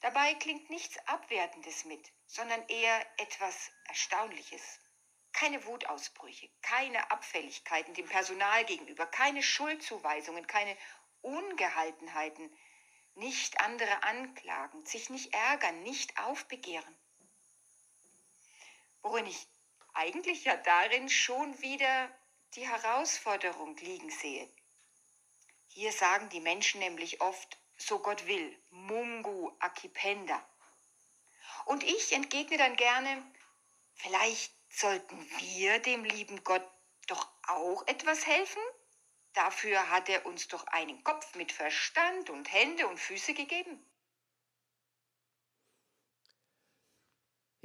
Dabei 0.01 0.35
klingt 0.35 0.69
nichts 0.69 0.99
Abwertendes 1.07 1.85
mit, 1.85 2.11
sondern 2.27 2.61
eher 2.67 3.07
etwas 3.19 3.71
Erstaunliches. 3.87 4.81
Keine 5.33 5.65
Wutausbrüche, 5.65 6.49
keine 6.61 7.13
Abfälligkeiten 7.13 7.95
dem 7.95 8.09
Personal 8.09 8.65
gegenüber, 8.65 9.07
keine 9.07 9.45
Schuldzuweisungen, 9.45 10.49
keine 10.49 10.77
Ungehaltenheiten, 11.21 12.53
nicht 13.15 13.61
andere 13.61 14.03
anklagen, 14.03 14.85
sich 14.85 15.09
nicht 15.09 15.33
ärgern, 15.33 15.85
nicht 15.85 16.19
aufbegehren. 16.19 16.99
Worin 19.03 19.27
ich 19.27 19.47
eigentlich 19.99 20.45
ja 20.45 20.57
darin 20.57 21.09
schon 21.09 21.61
wieder 21.61 22.09
die 22.55 22.67
Herausforderung 22.67 23.77
liegen 23.79 24.11
sehe. 24.11 24.49
Hier 25.67 25.93
sagen 25.93 26.29
die 26.29 26.41
Menschen 26.41 26.79
nämlich 26.79 27.21
oft, 27.21 27.59
so 27.77 27.99
Gott 27.99 28.27
will, 28.27 28.57
Mungu 28.71 29.53
Akipenda. 29.59 30.43
Und 31.67 31.83
ich 31.83 32.13
entgegne 32.13 32.57
dann 32.57 32.77
gerne, 32.77 33.23
vielleicht 33.95 34.53
sollten 34.71 35.19
wir 35.39 35.81
dem 35.81 36.05
lieben 36.05 36.43
Gott 36.45 36.67
doch 37.09 37.29
auch 37.49 37.87
etwas 37.89 38.25
helfen? 38.27 38.63
Dafür 39.35 39.91
hat 39.91 40.09
er 40.09 40.27
uns 40.27 40.49
doch 40.49 40.67
einen 40.69 41.03
Kopf 41.05 41.35
mit 41.35 41.53
Verstand 41.53 42.31
und 42.31 42.53
Hände 42.53 42.87
und 42.87 42.99
Füße 42.99 43.35
gegeben. 43.35 43.85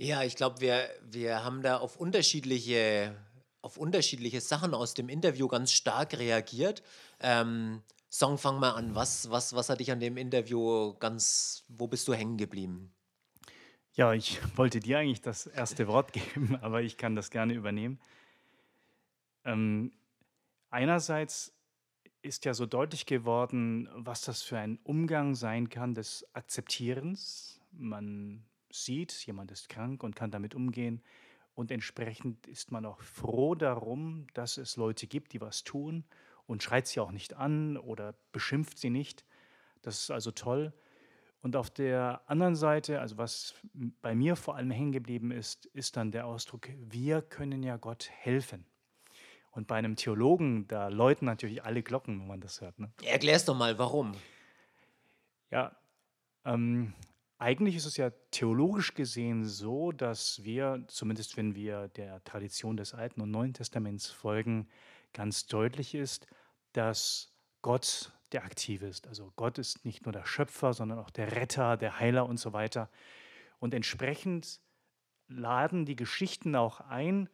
Ja, 0.04 0.22
ich 0.22 0.36
glaube, 0.36 0.60
wir, 0.60 0.90
wir 1.02 1.46
haben 1.46 1.62
da 1.62 1.78
auf 1.78 1.96
unterschiedliche, 1.96 3.16
auf 3.62 3.78
unterschiedliche 3.78 4.42
Sachen 4.42 4.74
aus 4.74 4.94
dem 4.94 5.08
Interview 5.08 5.48
ganz 5.48 5.72
stark 5.72 6.20
reagiert. 6.20 6.84
Ähm, 7.22 7.82
Song, 8.10 8.38
fang 8.38 8.60
mal 8.60 8.72
an. 8.72 8.96
Was, 8.96 9.30
was, 9.30 9.56
was 9.56 9.70
hat 9.70 9.80
dich 9.80 9.94
an 9.94 10.02
dem 10.02 10.18
Interview 10.18 10.94
ganz, 10.96 11.64
wo 11.70 11.88
bist 11.88 12.06
du 12.10 12.14
hängen 12.14 12.36
geblieben? 12.36 12.94
Ja, 13.94 14.12
ich 14.12 14.42
wollte 14.58 14.82
dir 14.82 15.00
eigentlich 15.00 15.22
das 15.22 15.48
erste 15.48 15.88
Wort 15.88 16.12
geben, 16.36 16.58
aber 16.62 16.82
ich 16.82 16.98
kann 16.98 17.16
das 17.16 17.32
gerne 17.32 17.54
übernehmen. 17.54 17.98
Ähm, 19.46 19.94
einerseits 20.70 21.54
ist 22.22 22.44
ja 22.44 22.54
so 22.54 22.66
deutlich 22.66 23.06
geworden, 23.06 23.88
was 23.94 24.20
das 24.20 24.42
für 24.42 24.58
ein 24.58 24.80
Umgang 24.84 25.34
sein 25.34 25.70
kann 25.70 25.94
des 25.94 26.28
Akzeptierens. 26.34 27.62
Man 27.72 28.44
sieht, 28.74 29.12
jemand 29.26 29.52
ist 29.52 29.70
krank 29.70 30.04
und 30.04 30.16
kann 30.16 30.32
damit 30.32 30.56
umgehen. 30.56 31.02
Und 31.56 31.72
entsprechend 31.72 32.48
ist 32.48 32.72
man 32.72 32.86
auch 32.86 33.02
froh 33.02 33.56
darum, 33.56 34.28
dass 34.34 34.58
es 34.58 34.76
Leute 34.76 35.08
gibt, 35.08 35.34
die 35.34 35.42
was 35.42 35.64
tun 35.64 36.04
und 36.48 36.64
schreit 36.64 36.88
sie 36.88 37.00
auch 37.00 37.12
nicht 37.12 37.36
an 37.36 37.78
oder 37.78 38.16
beschimpft 38.32 38.78
sie 38.78 38.90
nicht. 38.90 39.24
Das 39.82 40.00
ist 40.00 40.12
also 40.12 40.32
toll. 40.32 40.74
Und 41.42 41.56
auf 41.56 41.70
der 41.70 42.22
anderen 42.26 42.56
Seite, 42.56 43.02
also 43.02 43.18
was 43.18 43.54
bei 44.02 44.16
mir 44.16 44.36
vor 44.36 44.56
allem 44.56 44.72
hängen 44.72 44.94
geblieben 44.94 45.30
ist, 45.32 45.66
ist 45.68 45.98
dann 45.98 46.12
der 46.12 46.26
Ausdruck, 46.26 46.70
wir 46.78 47.22
können 47.22 47.64
ja 47.64 47.76
Gott 47.78 48.10
helfen. 48.10 48.66
Und 49.52 49.68
bei 49.68 49.76
einem 49.76 49.96
Theologen, 49.96 50.68
da 50.68 50.88
läuten 50.88 51.26
natürlich 51.26 51.64
alle 51.64 51.84
Glocken, 51.84 52.22
wenn 52.22 52.28
man 52.28 52.42
das 52.42 52.62
hört. 52.62 52.80
Ne? 52.80 52.92
Erklär's 53.04 53.46
doch 53.46 53.56
mal, 53.56 53.78
warum. 53.78 54.16
Ja, 55.52 55.76
ähm, 56.46 56.94
eigentlich 57.44 57.76
ist 57.76 57.86
es 57.86 57.98
ja 57.98 58.10
theologisch 58.32 58.94
gesehen 58.94 59.44
so, 59.44 59.92
dass 59.92 60.44
wir, 60.46 60.86
zumindest 60.88 61.36
wenn 61.36 61.56
wir 61.56 61.90
der 61.90 62.24
Tradition 62.24 62.78
des 62.78 62.94
Alten 62.94 63.20
und 63.20 63.32
Neuen 63.32 63.54
Testaments 63.54 64.10
folgen, 64.10 64.70
ganz 65.12 65.46
deutlich 65.46 65.94
ist, 65.94 66.26
dass 66.72 67.36
Gott 67.62 68.14
der 68.32 68.46
Aktive 68.46 68.88
ist. 68.88 69.08
Also 69.08 69.34
Gott 69.36 69.58
ist 69.58 69.84
nicht 69.84 70.06
nur 70.06 70.14
der 70.14 70.26
Schöpfer, 70.26 70.74
sondern 70.74 71.00
auch 71.00 71.10
der 71.10 71.36
Retter, 71.36 71.76
der 71.76 72.00
Heiler 72.00 72.28
und 72.28 72.38
so 72.38 72.54
weiter. 72.54 72.90
Und 73.60 73.74
entsprechend 73.74 74.62
laden 75.28 75.86
die 75.86 75.98
Geschichten 75.98 76.56
auch 76.56 76.80
ein, 76.80 77.30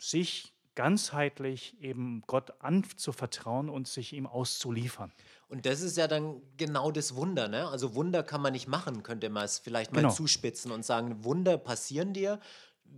sich 0.00 0.54
ganzheitlich 0.74 1.76
eben 1.80 2.22
Gott 2.26 2.52
anzuvertrauen 2.60 3.68
und 3.68 3.88
sich 3.88 4.12
ihm 4.12 4.26
auszuliefern. 4.26 5.12
Und 5.48 5.66
das 5.66 5.80
ist 5.80 5.96
ja 5.96 6.06
dann 6.06 6.40
genau 6.56 6.90
das 6.92 7.16
Wunder, 7.16 7.48
ne? 7.48 7.68
Also 7.68 7.94
Wunder 7.94 8.22
kann 8.22 8.40
man 8.40 8.52
nicht 8.52 8.68
machen, 8.68 9.02
könnte 9.02 9.28
man 9.30 9.44
es 9.44 9.58
vielleicht 9.58 9.92
mal 9.92 10.02
Genau. 10.02 10.12
zuspitzen 10.12 10.70
und 10.70 10.84
sagen, 10.84 11.24
Wunder 11.24 11.58
passieren 11.58 12.12
dir, 12.12 12.38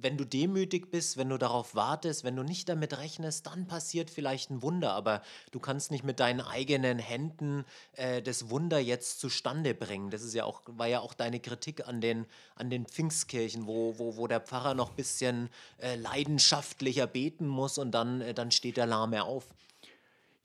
wenn 0.00 0.16
du 0.16 0.24
demütig 0.24 0.90
bist, 0.90 1.16
wenn 1.16 1.28
du 1.28 1.38
darauf 1.38 1.74
wartest, 1.74 2.24
wenn 2.24 2.36
du 2.36 2.42
nicht 2.42 2.68
damit 2.68 2.98
rechnest, 2.98 3.46
dann 3.46 3.66
passiert 3.66 4.10
vielleicht 4.10 4.50
ein 4.50 4.62
Wunder, 4.62 4.92
aber 4.92 5.22
du 5.50 5.60
kannst 5.60 5.90
nicht 5.90 6.04
mit 6.04 6.20
deinen 6.20 6.40
eigenen 6.40 6.98
Händen 6.98 7.64
äh, 7.94 8.22
das 8.22 8.50
Wunder 8.50 8.78
jetzt 8.78 9.20
zustande 9.20 9.74
bringen. 9.74 10.10
Das 10.10 10.22
ist 10.22 10.34
ja 10.34 10.44
auch, 10.44 10.62
war 10.66 10.86
ja 10.88 11.00
auch 11.00 11.14
deine 11.14 11.40
Kritik 11.40 11.86
an 11.86 12.00
den, 12.00 12.26
an 12.56 12.70
den 12.70 12.86
Pfingstkirchen, 12.86 13.66
wo, 13.66 13.98
wo, 13.98 14.16
wo 14.16 14.26
der 14.26 14.40
Pfarrer 14.40 14.74
noch 14.74 14.90
ein 14.90 14.96
bisschen 14.96 15.50
äh, 15.78 15.96
leidenschaftlicher 15.96 17.06
beten 17.06 17.46
muss 17.46 17.78
und 17.78 17.92
dann, 17.92 18.20
äh, 18.20 18.34
dann 18.34 18.50
steht 18.50 18.76
der 18.76 18.86
Lahme 18.86 19.22
auf. 19.24 19.46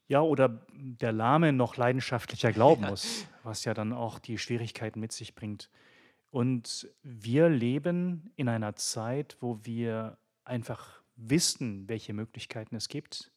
Ja, 0.08 0.22
oder 0.22 0.62
der 0.72 1.12
Lahme 1.12 1.52
noch 1.52 1.76
leidenschaftlicher 1.76 2.54
glauben 2.54 2.86
muss, 2.86 3.26
was 3.44 3.66
ja 3.66 3.74
dann 3.74 3.92
auch 3.92 4.20
die 4.20 4.38
Schwierigkeiten 4.38 5.02
mit 5.02 5.12
sich 5.12 5.36
bringt. 5.36 5.70
Und 6.38 6.88
wir 7.02 7.50
leben 7.50 8.32
in 8.36 8.47
einer 8.47 8.76
Zeit, 8.76 9.38
wo 9.39 9.58
wir 9.63 10.19
einfach 10.43 11.02
wissen, 11.15 11.89
welche 11.89 12.13
Möglichkeiten 12.13 12.76
es 12.76 12.89
gibt. 12.89 13.32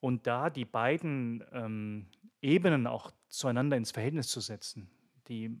Und 0.00 0.26
da 0.26 0.48
die 0.48 0.64
beiden 0.64 1.44
ähm, 1.52 2.06
Ebenen 2.40 2.86
auch 2.86 3.10
zueinander 3.28 3.76
ins 3.76 3.90
Verhältnis 3.90 4.28
zu 4.28 4.40
setzen, 4.40 4.88
die 5.28 5.60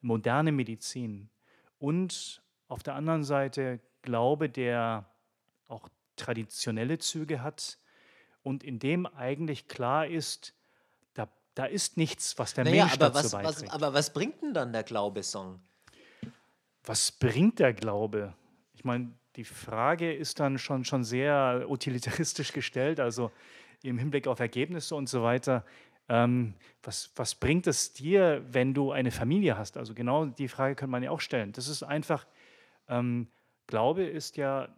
moderne 0.00 0.50
Medizin 0.50 1.30
und 1.78 2.42
auf 2.66 2.82
der 2.82 2.96
anderen 2.96 3.22
Seite 3.22 3.78
Glaube, 4.02 4.50
der 4.50 5.08
auch 5.68 5.88
traditionelle 6.16 6.98
Züge 6.98 7.40
hat 7.40 7.78
und 8.42 8.64
in 8.64 8.80
dem 8.80 9.06
eigentlich 9.06 9.68
klar 9.68 10.08
ist, 10.08 10.56
da, 11.14 11.28
da 11.54 11.66
ist 11.66 11.96
nichts, 11.96 12.36
was 12.36 12.54
der 12.54 12.64
Naja, 12.64 12.86
Mensch 12.86 12.98
dazu 12.98 13.14
was, 13.14 13.24
was, 13.26 13.42
beiträgt. 13.44 13.72
aber 13.72 13.94
was 13.94 14.12
bringt 14.12 14.42
denn 14.42 14.54
dann 14.54 14.72
der 14.72 14.82
Glaube-Song? 14.82 15.60
Was 16.84 17.12
bringt 17.12 17.58
der 17.58 17.72
Glaube? 17.72 18.34
Ich 18.74 18.84
meine, 18.84 19.12
die 19.36 19.44
Frage 19.44 20.12
ist 20.12 20.40
dann 20.40 20.58
schon, 20.58 20.84
schon 20.84 21.04
sehr 21.04 21.66
utilitaristisch 21.68 22.52
gestellt, 22.52 23.00
also 23.00 23.30
im 23.82 23.98
Hinblick 23.98 24.26
auf 24.26 24.40
Ergebnisse 24.40 24.94
und 24.94 25.08
so 25.08 25.22
weiter. 25.22 25.64
Ähm, 26.08 26.54
was, 26.82 27.12
was 27.14 27.34
bringt 27.34 27.66
es 27.66 27.92
dir, 27.92 28.42
wenn 28.50 28.74
du 28.74 28.90
eine 28.90 29.10
Familie 29.10 29.56
hast? 29.56 29.76
Also 29.76 29.94
genau 29.94 30.26
die 30.26 30.48
Frage 30.48 30.74
könnte 30.74 30.90
man 30.90 31.02
ja 31.02 31.10
auch 31.10 31.20
stellen. 31.20 31.52
Das 31.52 31.68
ist 31.68 31.82
einfach, 31.82 32.26
ähm, 32.88 33.28
Glaube 33.66 34.02
ist 34.02 34.36
ja 34.36 34.68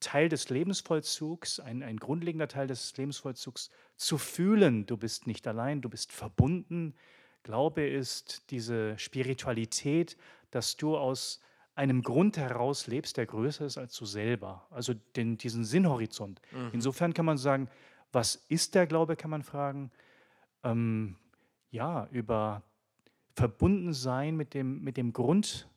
Teil 0.00 0.28
des 0.28 0.48
Lebensvollzugs, 0.48 1.60
ein, 1.60 1.82
ein 1.82 1.96
grundlegender 1.96 2.48
Teil 2.48 2.66
des 2.68 2.96
Lebensvollzugs, 2.96 3.70
zu 3.96 4.18
fühlen, 4.18 4.86
du 4.86 4.96
bist 4.96 5.26
nicht 5.26 5.46
allein, 5.46 5.80
du 5.80 5.88
bist 5.88 6.12
verbunden. 6.12 6.94
Glaube 7.42 7.86
ist 7.86 8.50
diese 8.50 8.98
Spiritualität, 8.98 10.16
dass 10.56 10.76
du 10.78 10.96
aus 10.96 11.40
einem 11.74 12.02
Grund 12.02 12.38
heraus 12.38 12.86
lebst, 12.86 13.18
der 13.18 13.26
größer 13.26 13.66
ist 13.66 13.76
als 13.76 13.94
du 13.96 14.06
selber. 14.06 14.66
Also 14.70 14.94
den, 14.94 15.36
diesen 15.36 15.64
Sinnhorizont. 15.64 16.40
Mhm. 16.50 16.70
Insofern 16.72 17.12
kann 17.12 17.26
man 17.26 17.36
sagen, 17.36 17.68
was 18.10 18.36
ist 18.48 18.74
der 18.74 18.86
Glaube, 18.86 19.16
kann 19.16 19.30
man 19.30 19.42
fragen. 19.42 19.90
Ähm, 20.64 21.16
ja, 21.70 22.08
über 22.10 22.62
verbunden 23.34 23.92
sein 23.92 24.34
mit 24.34 24.54
dem, 24.54 24.82
mit 24.82 24.96
dem 24.96 25.12
Grund 25.12 25.68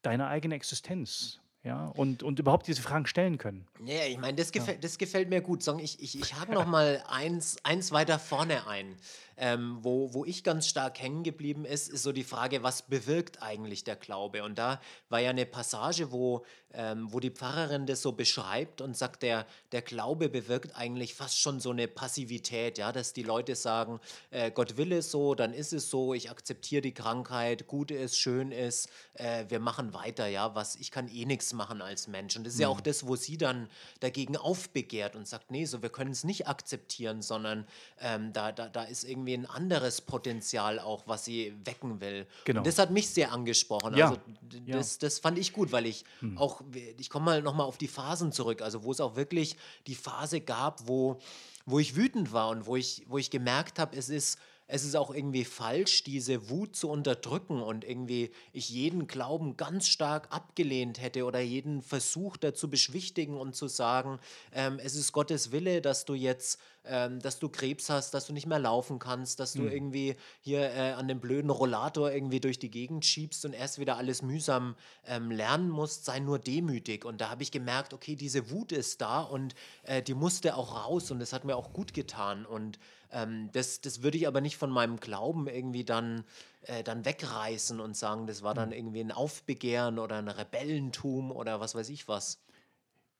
deiner 0.00 0.28
eigenen 0.28 0.56
Existenz. 0.56 1.41
Ja, 1.64 1.86
und, 1.94 2.24
und 2.24 2.40
überhaupt 2.40 2.66
diese 2.66 2.82
Fragen 2.82 3.06
stellen 3.06 3.38
können. 3.38 3.68
Ja, 3.84 4.04
ich 4.08 4.18
meine, 4.18 4.36
das, 4.36 4.50
gefällt, 4.50 4.82
das 4.82 4.98
gefällt 4.98 5.28
mir 5.28 5.40
gut. 5.40 5.64
Ich, 5.80 6.02
ich, 6.02 6.18
ich 6.18 6.34
hake 6.34 6.52
noch 6.52 6.66
mal 6.66 7.04
eins, 7.08 7.56
eins 7.62 7.92
weiter 7.92 8.18
vorne 8.18 8.66
ein. 8.66 8.96
Ähm, 9.36 9.78
wo, 9.80 10.12
wo 10.12 10.24
ich 10.24 10.44
ganz 10.44 10.68
stark 10.68 11.00
hängen 11.00 11.22
geblieben 11.22 11.64
ist, 11.64 11.88
ist 11.88 12.02
so 12.02 12.12
die 12.12 12.22
Frage, 12.22 12.62
was 12.62 12.82
bewirkt 12.82 13.42
eigentlich 13.42 13.82
der 13.82 13.96
Glaube? 13.96 14.44
Und 14.44 14.58
da 14.58 14.80
war 15.08 15.20
ja 15.20 15.30
eine 15.30 15.46
Passage, 15.46 16.12
wo, 16.12 16.44
ähm, 16.74 17.08
wo 17.10 17.18
die 17.18 17.30
Pfarrerin 17.30 17.86
das 17.86 18.02
so 18.02 18.12
beschreibt 18.12 18.80
und 18.80 18.96
sagt, 18.96 19.22
der, 19.22 19.46
der 19.72 19.82
Glaube 19.82 20.28
bewirkt 20.28 20.76
eigentlich 20.76 21.14
fast 21.14 21.40
schon 21.40 21.60
so 21.60 21.70
eine 21.70 21.88
Passivität, 21.88 22.76
ja, 22.76 22.92
dass 22.92 23.14
die 23.14 23.22
Leute 23.22 23.56
sagen, 23.56 24.00
äh, 24.30 24.50
Gott 24.50 24.76
will 24.76 24.92
es 24.92 25.10
so, 25.10 25.34
dann 25.34 25.54
ist 25.54 25.72
es 25.72 25.88
so, 25.88 26.12
ich 26.12 26.30
akzeptiere 26.30 26.82
die 26.82 26.94
Krankheit, 26.94 27.66
gut 27.66 27.90
ist, 27.90 28.18
schön 28.18 28.52
ist, 28.52 28.90
äh, 29.14 29.46
wir 29.48 29.60
machen 29.60 29.94
weiter, 29.94 30.26
ja, 30.26 30.54
was 30.54 30.76
ich 30.76 30.90
kann 30.90 31.08
eh 31.08 31.24
nichts 31.24 31.51
nichts 31.52 31.68
machen 31.68 31.82
als 31.82 32.08
Mensch. 32.08 32.36
Und 32.36 32.44
das 32.44 32.54
ist 32.54 32.60
ja 32.60 32.68
auch 32.68 32.78
Mhm. 32.78 32.84
das, 32.84 33.06
wo 33.06 33.16
sie 33.16 33.36
dann 33.36 33.68
dagegen 34.00 34.36
aufbegehrt 34.36 35.14
und 35.16 35.26
sagt, 35.28 35.50
nee, 35.50 35.64
so 35.64 35.82
wir 35.82 35.90
können 35.90 36.10
es 36.12 36.24
nicht 36.24 36.48
akzeptieren, 36.48 37.22
sondern 37.22 37.66
ähm, 38.00 38.32
da, 38.32 38.52
da, 38.52 38.68
da 38.68 38.84
ist 38.84 39.04
irgendwie 39.04 39.34
ein 39.34 39.46
anderes 39.46 40.00
Potenzial 40.00 40.78
auch, 40.78 41.06
was 41.06 41.24
sie 41.24 41.54
wecken 41.64 42.00
will. 42.00 42.26
Genau. 42.44 42.60
Und 42.60 42.66
das 42.66 42.78
hat 42.78 42.90
mich 42.90 43.10
sehr 43.10 43.32
angesprochen. 43.32 43.94
Ja, 43.96 44.10
Also 44.10 44.20
das, 44.66 44.98
das 44.98 45.18
fand 45.18 45.38
ich 45.38 45.52
gut, 45.52 45.72
weil 45.72 45.86
ich 45.86 46.04
Hm. 46.20 46.36
auch, 46.38 46.62
ich 46.98 47.10
komme 47.10 47.24
mal 47.26 47.42
nochmal 47.42 47.66
auf 47.66 47.78
die 47.78 47.88
Phasen 47.88 48.32
zurück, 48.32 48.62
also 48.62 48.82
wo 48.84 48.92
es 48.92 49.00
auch 49.00 49.16
wirklich 49.16 49.56
die 49.86 49.94
Phase 49.94 50.40
gab, 50.40 50.86
wo, 50.88 51.18
wo 51.66 51.78
ich 51.78 51.94
wütend 51.96 52.32
war 52.32 52.48
und 52.48 52.66
wo 52.66 52.76
ich, 52.76 53.04
wo 53.08 53.18
ich 53.18 53.30
gemerkt 53.30 53.78
habe, 53.78 53.96
es 53.96 54.08
ist, 54.08 54.38
es 54.66 54.84
ist 54.84 54.96
auch 54.96 55.14
irgendwie 55.14 55.44
falsch, 55.44 56.04
diese 56.04 56.48
Wut 56.48 56.76
zu 56.76 56.88
unterdrücken 56.88 57.60
und 57.62 57.84
irgendwie 57.84 58.30
ich 58.52 58.70
jeden 58.70 59.06
Glauben 59.06 59.56
ganz 59.56 59.86
stark 59.88 60.28
abgelehnt 60.30 61.00
hätte 61.00 61.24
oder 61.24 61.40
jeden 61.40 61.82
Versuch 61.82 62.36
dazu 62.36 62.70
beschwichtigen 62.70 63.36
und 63.36 63.54
zu 63.54 63.68
sagen, 63.68 64.18
ähm, 64.52 64.78
es 64.82 64.94
ist 64.94 65.12
Gottes 65.12 65.52
Wille, 65.52 65.82
dass 65.82 66.04
du 66.04 66.14
jetzt, 66.14 66.58
ähm, 66.84 67.20
dass 67.20 67.38
du 67.38 67.48
Krebs 67.48 67.90
hast, 67.90 68.14
dass 68.14 68.26
du 68.26 68.32
nicht 68.32 68.46
mehr 68.46 68.58
laufen 68.58 68.98
kannst, 68.98 69.40
dass 69.40 69.54
du 69.54 69.62
Mhm. 69.62 69.68
irgendwie 69.68 70.16
hier 70.40 70.60
äh, 70.72 70.92
an 70.92 71.06
dem 71.08 71.20
blöden 71.20 71.50
Rollator 71.50 72.10
irgendwie 72.10 72.40
durch 72.40 72.58
die 72.58 72.70
Gegend 72.70 73.04
schiebst 73.04 73.44
und 73.44 73.52
erst 73.52 73.78
wieder 73.78 73.96
alles 73.98 74.22
mühsam 74.22 74.74
ähm, 75.06 75.30
lernen 75.30 75.68
musst, 75.70 76.04
sei 76.04 76.18
nur 76.20 76.38
demütig. 76.38 77.04
Und 77.04 77.20
da 77.20 77.28
habe 77.30 77.42
ich 77.42 77.50
gemerkt, 77.50 77.92
okay, 77.94 78.16
diese 78.16 78.50
Wut 78.50 78.72
ist 78.72 79.00
da 79.00 79.20
und 79.20 79.54
äh, 79.84 80.02
die 80.02 80.14
musste 80.14 80.56
auch 80.56 80.74
raus 80.86 81.10
und 81.10 81.18
das 81.20 81.32
hat 81.32 81.44
mir 81.44 81.56
auch 81.56 81.72
gut 81.72 81.94
getan. 81.94 82.46
Und 82.46 82.78
ähm, 83.12 83.50
das, 83.52 83.80
das 83.80 84.02
würde 84.02 84.18
ich 84.18 84.26
aber 84.26 84.40
nicht 84.40 84.56
von 84.56 84.70
meinem 84.70 84.98
Glauben 84.98 85.46
irgendwie 85.46 85.84
dann, 85.84 86.24
äh, 86.62 86.82
dann 86.82 87.04
wegreißen 87.04 87.80
und 87.80 87.96
sagen, 87.96 88.26
das 88.26 88.42
war 88.42 88.54
dann 88.54 88.72
irgendwie 88.72 89.00
ein 89.00 89.12
Aufbegehren 89.12 89.98
oder 89.98 90.16
ein 90.16 90.28
Rebellentum 90.28 91.30
oder 91.30 91.60
was 91.60 91.74
weiß 91.74 91.88
ich 91.90 92.08
was. 92.08 92.42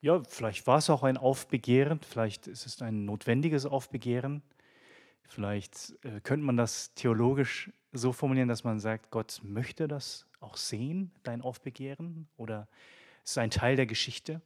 Ja, 0.00 0.20
vielleicht 0.28 0.66
war 0.66 0.78
es 0.78 0.90
auch 0.90 1.04
ein 1.04 1.16
Aufbegehren, 1.16 2.00
vielleicht 2.00 2.48
ist 2.48 2.66
es 2.66 2.82
ein 2.82 3.04
notwendiges 3.04 3.66
Aufbegehren. 3.66 4.42
Vielleicht 5.28 5.94
äh, 6.02 6.20
könnte 6.20 6.44
man 6.44 6.56
das 6.56 6.92
theologisch 6.94 7.70
so 7.92 8.12
formulieren, 8.12 8.48
dass 8.48 8.64
man 8.64 8.80
sagt, 8.80 9.10
Gott 9.10 9.40
möchte 9.44 9.86
das 9.86 10.26
auch 10.40 10.56
sehen, 10.56 11.12
dein 11.22 11.40
Aufbegehren, 11.40 12.28
oder 12.36 12.68
es 13.24 13.32
ist 13.32 13.38
ein 13.38 13.50
Teil 13.50 13.76
der 13.76 13.86
Geschichte. 13.86 14.42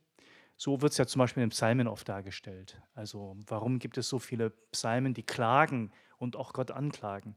So 0.57 0.81
wird 0.81 0.93
es 0.93 0.99
ja 0.99 1.07
zum 1.07 1.21
Beispiel 1.21 1.43
in 1.43 1.49
den 1.49 1.55
Psalmen 1.55 1.87
oft 1.87 2.09
dargestellt. 2.09 2.81
Also 2.95 3.37
warum 3.47 3.79
gibt 3.79 3.99
es 3.99 4.09
so 4.09 4.19
viele 4.19 4.51
Psalmen, 4.73 5.13
die 5.13 5.23
klagen 5.23 5.93
und 6.19 6.37
auch 6.37 6.53
Gott 6.53 6.71
anklagen? 6.71 7.37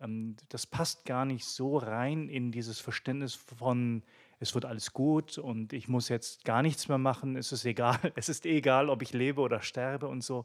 Ähm, 0.00 0.36
das 0.48 0.66
passt 0.66 1.04
gar 1.04 1.24
nicht 1.24 1.44
so 1.44 1.76
rein 1.78 2.28
in 2.28 2.52
dieses 2.52 2.78
Verständnis 2.80 3.34
von, 3.34 4.02
es 4.38 4.54
wird 4.54 4.64
alles 4.64 4.92
gut 4.92 5.38
und 5.38 5.72
ich 5.72 5.88
muss 5.88 6.08
jetzt 6.08 6.44
gar 6.44 6.62
nichts 6.62 6.88
mehr 6.88 6.98
machen, 6.98 7.36
es 7.36 7.52
ist 7.52 7.64
egal, 7.64 7.98
es 8.14 8.28
ist 8.28 8.46
egal, 8.46 8.90
ob 8.90 9.02
ich 9.02 9.12
lebe 9.12 9.40
oder 9.40 9.60
sterbe 9.60 10.06
und 10.08 10.22
so. 10.22 10.44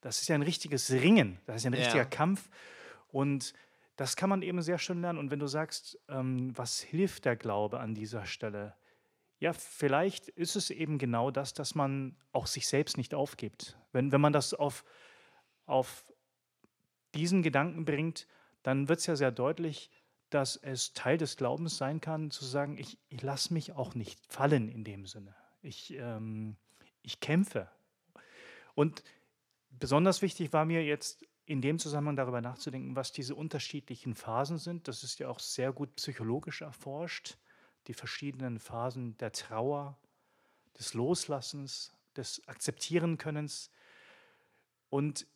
Das 0.00 0.20
ist 0.20 0.28
ja 0.28 0.34
ein 0.34 0.42
richtiges 0.42 0.90
Ringen, 0.92 1.38
das 1.46 1.56
ist 1.56 1.64
ja 1.64 1.70
ein 1.70 1.74
richtiger 1.74 2.02
Ja. 2.02 2.08
Kampf 2.08 2.48
und 3.08 3.54
das 3.96 4.14
kann 4.16 4.28
man 4.28 4.42
eben 4.42 4.60
sehr 4.60 4.78
schön 4.78 5.00
lernen. 5.00 5.18
Und 5.18 5.30
wenn 5.30 5.38
du 5.38 5.46
sagst, 5.46 5.98
ähm, 6.08 6.52
was 6.56 6.80
hilft 6.80 7.24
der 7.24 7.34
Glaube 7.36 7.80
an 7.80 7.94
dieser 7.94 8.26
Stelle? 8.26 8.74
Ja, 9.38 9.52
vielleicht 9.52 10.28
ist 10.28 10.56
es 10.56 10.70
eben 10.70 10.98
genau 10.98 11.30
das, 11.30 11.52
dass 11.52 11.74
man 11.74 12.16
auch 12.32 12.46
sich 12.46 12.66
selbst 12.66 12.96
nicht 12.96 13.14
aufgibt. 13.14 13.78
Wenn, 13.92 14.10
wenn 14.12 14.20
man 14.20 14.32
das 14.32 14.54
auf, 14.54 14.84
auf 15.66 16.10
diesen 17.14 17.42
Gedanken 17.42 17.84
bringt, 17.84 18.26
dann 18.62 18.88
wird 18.88 19.00
es 19.00 19.06
ja 19.06 19.16
sehr 19.16 19.30
deutlich, 19.30 19.90
dass 20.30 20.56
es 20.56 20.92
Teil 20.92 21.18
des 21.18 21.36
Glaubens 21.36 21.76
sein 21.76 22.00
kann, 22.00 22.30
zu 22.30 22.44
sagen, 22.44 22.78
ich, 22.78 22.98
ich 23.08 23.22
lasse 23.22 23.52
mich 23.52 23.72
auch 23.72 23.94
nicht 23.94 24.20
fallen 24.32 24.68
in 24.68 24.84
dem 24.84 25.06
Sinne. 25.06 25.34
Ich, 25.62 25.94
ähm, 25.94 26.56
ich 27.02 27.20
kämpfe. 27.20 27.70
Und 28.74 29.04
besonders 29.70 30.22
wichtig 30.22 30.52
war 30.52 30.64
mir 30.64 30.84
jetzt 30.84 31.24
in 31.44 31.62
dem 31.62 31.78
Zusammenhang 31.78 32.16
darüber 32.16 32.40
nachzudenken, 32.40 32.96
was 32.96 33.12
diese 33.12 33.34
unterschiedlichen 33.34 34.14
Phasen 34.14 34.58
sind. 34.58 34.88
Das 34.88 35.04
ist 35.04 35.20
ja 35.20 35.28
auch 35.28 35.38
sehr 35.38 35.72
gut 35.72 35.94
psychologisch 35.94 36.62
erforscht, 36.62 37.38
die 37.86 37.94
verschiedenen 37.94 38.58
Phasen 38.58 39.16
der 39.18 39.32
Trauer, 39.32 39.96
des 40.78 40.94
Loslassens, 40.94 41.92
des 42.16 42.46
Akzeptierenkönnens. 42.48 43.70
Und 44.90 45.26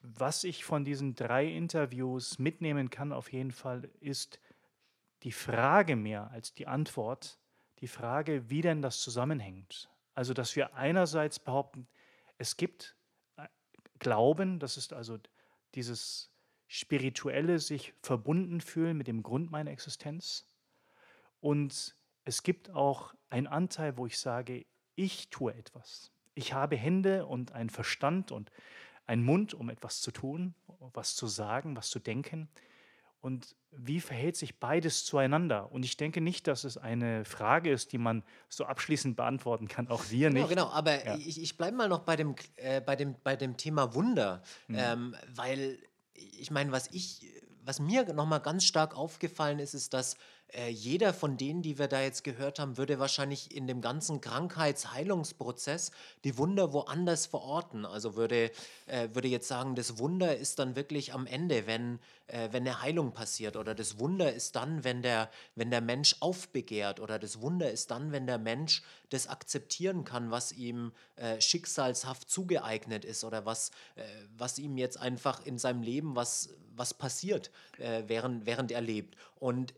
was 0.00 0.44
ich 0.44 0.64
von 0.64 0.84
diesen 0.84 1.14
drei 1.14 1.46
Interviews 1.46 2.38
mitnehmen 2.38 2.90
kann, 2.90 3.12
auf 3.12 3.32
jeden 3.32 3.52
Fall, 3.52 3.90
ist 4.00 4.40
die 5.22 5.32
Frage 5.32 5.96
mehr 5.96 6.30
als 6.30 6.54
die 6.54 6.66
Antwort, 6.66 7.38
die 7.80 7.88
Frage, 7.88 8.50
wie 8.50 8.60
denn 8.60 8.82
das 8.82 9.00
zusammenhängt. 9.00 9.90
Also, 10.14 10.34
dass 10.34 10.56
wir 10.56 10.74
einerseits 10.74 11.38
behaupten, 11.38 11.86
es 12.38 12.56
gibt 12.56 12.96
äh, 13.36 13.46
Glauben, 13.98 14.58
das 14.58 14.76
ist 14.76 14.92
also 14.92 15.18
dieses 15.74 16.30
spirituelle 16.66 17.58
sich 17.58 17.94
verbunden 18.02 18.60
fühlen 18.60 18.96
mit 18.96 19.06
dem 19.06 19.22
Grund 19.22 19.50
meiner 19.50 19.70
Existenz. 19.70 20.47
Und 21.40 21.94
es 22.24 22.42
gibt 22.42 22.70
auch 22.70 23.14
einen 23.30 23.46
Anteil, 23.46 23.96
wo 23.96 24.06
ich 24.06 24.18
sage, 24.18 24.66
ich 24.96 25.30
tue 25.30 25.54
etwas. 25.54 26.10
Ich 26.34 26.52
habe 26.52 26.76
Hände 26.76 27.26
und 27.26 27.52
einen 27.52 27.70
Verstand 27.70 28.32
und 28.32 28.50
einen 29.06 29.24
Mund, 29.24 29.54
um 29.54 29.70
etwas 29.70 30.00
zu 30.00 30.10
tun, 30.10 30.54
was 30.92 31.14
zu 31.16 31.26
sagen, 31.26 31.76
was 31.76 31.88
zu 31.90 31.98
denken. 31.98 32.48
Und 33.20 33.56
wie 33.72 34.00
verhält 34.00 34.36
sich 34.36 34.60
beides 34.60 35.04
zueinander? 35.04 35.72
Und 35.72 35.84
ich 35.84 35.96
denke 35.96 36.20
nicht, 36.20 36.46
dass 36.46 36.64
es 36.64 36.76
eine 36.78 37.24
Frage 37.24 37.70
ist, 37.70 37.92
die 37.92 37.98
man 37.98 38.22
so 38.48 38.64
abschließend 38.64 39.16
beantworten 39.16 39.66
kann, 39.66 39.88
auch 39.88 40.04
wir 40.10 40.30
Genau, 40.30 40.46
nicht. 40.46 40.50
genau, 40.50 40.66
aber 40.68 41.04
Ja. 41.04 41.14
ich, 41.16 41.40
ich 41.42 41.56
bleibe 41.56 41.76
mal 41.76 41.88
noch 41.88 42.00
bei 42.00 42.14
dem, 42.16 42.34
äh, 42.56 42.80
bei 42.80 42.94
dem, 42.96 43.16
bei 43.24 43.34
dem 43.34 43.56
Thema 43.56 43.94
Wunder, 43.94 44.42
Mhm. 44.68 44.76
ähm, 44.78 45.16
weil 45.34 45.78
ich 46.14 46.50
meine, 46.50 46.70
was 46.72 46.88
ich, 46.92 47.32
was 47.64 47.80
mir 47.80 48.12
nochmal 48.12 48.40
ganz 48.40 48.64
stark 48.64 48.96
aufgefallen 48.96 49.58
ist, 49.58 49.74
ist, 49.74 49.94
dass 49.94 50.16
äh, 50.52 50.70
jeder 50.70 51.12
von 51.12 51.36
denen, 51.36 51.60
die 51.60 51.78
wir 51.78 51.88
da 51.88 52.00
jetzt 52.00 52.24
gehört 52.24 52.58
haben, 52.58 52.78
würde 52.78 52.98
wahrscheinlich 52.98 53.54
in 53.54 53.66
dem 53.66 53.80
ganzen 53.80 54.20
Krankheitsheilungsprozess 54.20 55.90
die 56.24 56.38
Wunder 56.38 56.72
woanders 56.72 57.26
verorten. 57.26 57.84
Also 57.84 58.16
würde, 58.16 58.50
äh, 58.86 59.08
würde 59.12 59.28
jetzt 59.28 59.48
sagen, 59.48 59.74
das 59.74 59.98
Wunder 59.98 60.36
ist 60.36 60.58
dann 60.58 60.74
wirklich 60.74 61.12
am 61.12 61.26
Ende, 61.26 61.66
wenn, 61.66 61.98
äh, 62.28 62.48
wenn 62.50 62.66
eine 62.66 62.80
Heilung 62.80 63.12
passiert. 63.12 63.56
Oder 63.56 63.74
das 63.74 63.98
Wunder 63.98 64.32
ist 64.32 64.56
dann, 64.56 64.84
wenn 64.84 65.02
der, 65.02 65.30
wenn 65.54 65.70
der 65.70 65.82
Mensch 65.82 66.16
aufbegehrt. 66.20 66.98
Oder 67.00 67.18
das 67.18 67.42
Wunder 67.42 67.70
ist 67.70 67.90
dann, 67.90 68.12
wenn 68.12 68.26
der 68.26 68.38
Mensch 68.38 68.82
das 69.10 69.26
akzeptieren 69.26 70.04
kann, 70.04 70.30
was 70.30 70.52
ihm 70.52 70.92
äh, 71.16 71.40
schicksalshaft 71.42 72.30
zugeeignet 72.30 73.04
ist 73.04 73.22
oder 73.22 73.44
was, 73.44 73.70
äh, 73.96 74.02
was 74.36 74.58
ihm 74.58 74.78
jetzt 74.78 74.98
einfach 74.98 75.44
in 75.44 75.58
seinem 75.58 75.82
Leben 75.82 76.16
was, 76.16 76.50
was 76.74 76.94
passiert, 76.94 77.50
äh, 77.78 78.04
während, 78.06 78.46
während 78.46 78.72
er 78.72 78.80
lebt. 78.80 79.16
Und 79.36 79.74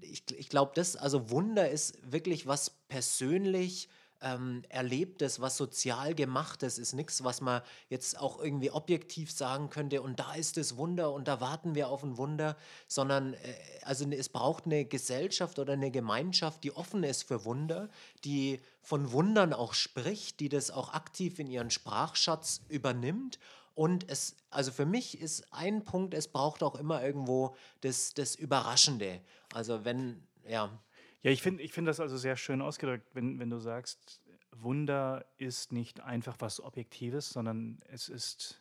ich, 0.00 0.24
ich 0.36 0.48
glaube, 0.48 0.72
das, 0.74 0.96
also 0.96 1.30
Wunder 1.30 1.70
ist 1.70 1.98
wirklich 2.10 2.46
was 2.46 2.70
persönlich 2.88 3.88
ähm, 4.22 4.62
Erlebtes, 4.68 5.40
was 5.40 5.56
sozial 5.56 6.14
gemachtes, 6.14 6.78
ist 6.78 6.92
nichts, 6.92 7.24
was 7.24 7.40
man 7.40 7.62
jetzt 7.88 8.18
auch 8.18 8.42
irgendwie 8.42 8.70
objektiv 8.70 9.32
sagen 9.32 9.70
könnte 9.70 10.02
und 10.02 10.20
da 10.20 10.34
ist 10.34 10.56
das 10.56 10.76
Wunder 10.76 11.12
und 11.12 11.26
da 11.26 11.40
warten 11.40 11.74
wir 11.74 11.88
auf 11.88 12.02
ein 12.02 12.18
Wunder, 12.18 12.56
sondern 12.86 13.34
äh, 13.34 13.38
also 13.82 14.06
es 14.10 14.28
braucht 14.28 14.66
eine 14.66 14.84
Gesellschaft 14.84 15.58
oder 15.58 15.72
eine 15.72 15.90
Gemeinschaft, 15.90 16.64
die 16.64 16.72
offen 16.72 17.02
ist 17.02 17.22
für 17.22 17.44
Wunder, 17.44 17.88
die 18.24 18.60
von 18.82 19.12
Wundern 19.12 19.52
auch 19.52 19.74
spricht, 19.74 20.40
die 20.40 20.48
das 20.48 20.70
auch 20.70 20.92
aktiv 20.92 21.38
in 21.38 21.46
ihren 21.46 21.70
Sprachschatz 21.70 22.60
übernimmt 22.68 23.38
und 23.80 24.10
es, 24.10 24.36
also 24.50 24.72
für 24.72 24.84
mich 24.84 25.22
ist 25.22 25.54
ein 25.54 25.86
Punkt, 25.86 26.12
es 26.12 26.28
braucht 26.28 26.62
auch 26.62 26.74
immer 26.74 27.02
irgendwo 27.02 27.56
das, 27.80 28.12
das 28.12 28.34
Überraschende. 28.34 29.22
Also 29.54 29.86
wenn, 29.86 30.22
ja. 30.46 30.78
Ja, 31.22 31.30
ich 31.30 31.40
finde 31.40 31.62
ich 31.62 31.72
find 31.72 31.88
das 31.88 31.98
also 31.98 32.18
sehr 32.18 32.36
schön 32.36 32.60
ausgedrückt, 32.60 33.08
wenn, 33.14 33.38
wenn 33.38 33.48
du 33.48 33.56
sagst, 33.56 34.20
Wunder 34.52 35.24
ist 35.38 35.72
nicht 35.72 36.00
einfach 36.00 36.36
was 36.40 36.62
Objektives, 36.62 37.30
sondern 37.30 37.80
es 37.88 38.10
ist 38.10 38.60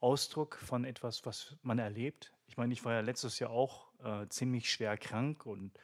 Ausdruck 0.00 0.56
von 0.56 0.84
etwas, 0.84 1.24
was 1.24 1.54
man 1.62 1.78
erlebt. 1.78 2.32
Ich 2.48 2.56
meine, 2.56 2.72
ich 2.72 2.84
war 2.84 2.94
ja 2.94 3.02
letztes 3.02 3.38
Jahr 3.38 3.50
auch 3.50 3.92
äh, 4.02 4.26
ziemlich 4.30 4.68
schwer 4.68 4.96
krank 4.98 5.46
und 5.46 5.78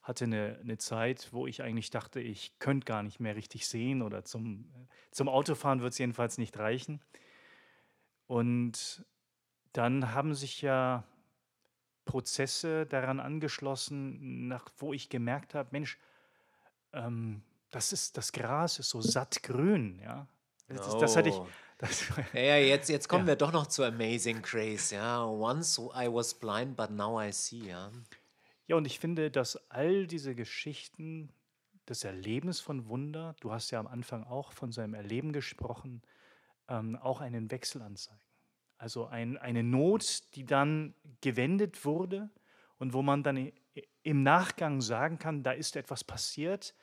hatte 0.00 0.24
eine, 0.24 0.58
eine 0.62 0.78
Zeit, 0.78 1.28
wo 1.32 1.46
ich 1.46 1.62
eigentlich 1.62 1.90
dachte, 1.90 2.20
ich 2.20 2.58
könnte 2.58 2.86
gar 2.86 3.02
nicht 3.02 3.20
mehr 3.20 3.36
richtig 3.36 3.68
sehen 3.68 4.00
oder 4.00 4.24
zum, 4.24 4.72
zum 5.10 5.28
Autofahren 5.28 5.82
wird 5.82 5.92
es 5.92 5.98
jedenfalls 5.98 6.38
nicht 6.38 6.58
reichen. 6.58 7.02
Und 8.28 9.04
dann 9.72 10.12
haben 10.14 10.34
sich 10.34 10.62
ja 10.62 11.02
Prozesse 12.04 12.86
daran 12.86 13.20
angeschlossen, 13.20 14.46
nach, 14.48 14.66
wo 14.78 14.92
ich 14.92 15.08
gemerkt 15.08 15.54
habe, 15.54 15.68
Mensch, 15.72 15.98
ähm, 16.92 17.42
das, 17.70 17.92
ist, 17.92 18.16
das 18.16 18.32
Gras 18.32 18.78
ist 18.78 18.90
so 18.90 19.00
sattgrün, 19.00 19.98
ja. 20.02 20.26
Das, 20.68 20.86
ist- 20.86 20.98
das 21.00 21.16
hatte 21.16 21.30
ich. 21.30 21.34
Oh. 21.34 21.46
Das, 21.78 22.04
Ja, 22.32 22.40
ja, 22.40 22.56
jetzt, 22.56 22.88
jetzt 22.88 23.08
kommen 23.08 23.24
Ja. 23.24 23.28
wir 23.32 23.36
doch 23.36 23.52
noch 23.52 23.66
zu 23.66 23.84
Amazing 23.84 24.42
Grace. 24.42 24.90
Ja, 24.90 25.24
once 25.24 25.78
I 25.78 26.08
was 26.12 26.34
blind, 26.34 26.76
but 26.76 26.90
now 26.90 27.20
I 27.20 27.30
see. 27.32 27.66
Ja, 27.68 27.90
ja, 28.66 28.76
und 28.76 28.86
ich 28.86 28.98
finde, 28.98 29.30
dass 29.30 29.56
all 29.70 30.06
diese 30.06 30.34
Geschichten 30.34 31.30
des 31.88 32.04
Erlebens 32.04 32.60
von 32.60 32.88
Wunder, 32.88 33.34
du 33.40 33.52
hast 33.52 33.70
ja 33.70 33.80
am 33.80 33.86
Anfang 33.86 34.24
auch 34.24 34.52
von 34.52 34.72
seinem 34.72 34.92
Erleben 34.94 35.32
gesprochen, 35.32 36.02
ähm, 36.68 36.96
auch 36.96 37.20
einen 37.20 37.50
Wechsel 37.50 37.82
anzeigen. 37.82 38.20
Also 38.78 39.06
ein, 39.06 39.36
eine 39.38 39.62
Not, 39.62 40.34
die 40.36 40.44
dann 40.44 40.94
gewendet 41.20 41.84
wurde 41.84 42.30
und 42.78 42.92
wo 42.92 43.02
man 43.02 43.22
dann 43.22 43.52
im 44.02 44.22
Nachgang 44.22 44.80
sagen 44.80 45.18
kann, 45.18 45.42
da 45.42 45.52
ist 45.52 45.76
etwas 45.76 46.04
passiert 46.04 46.74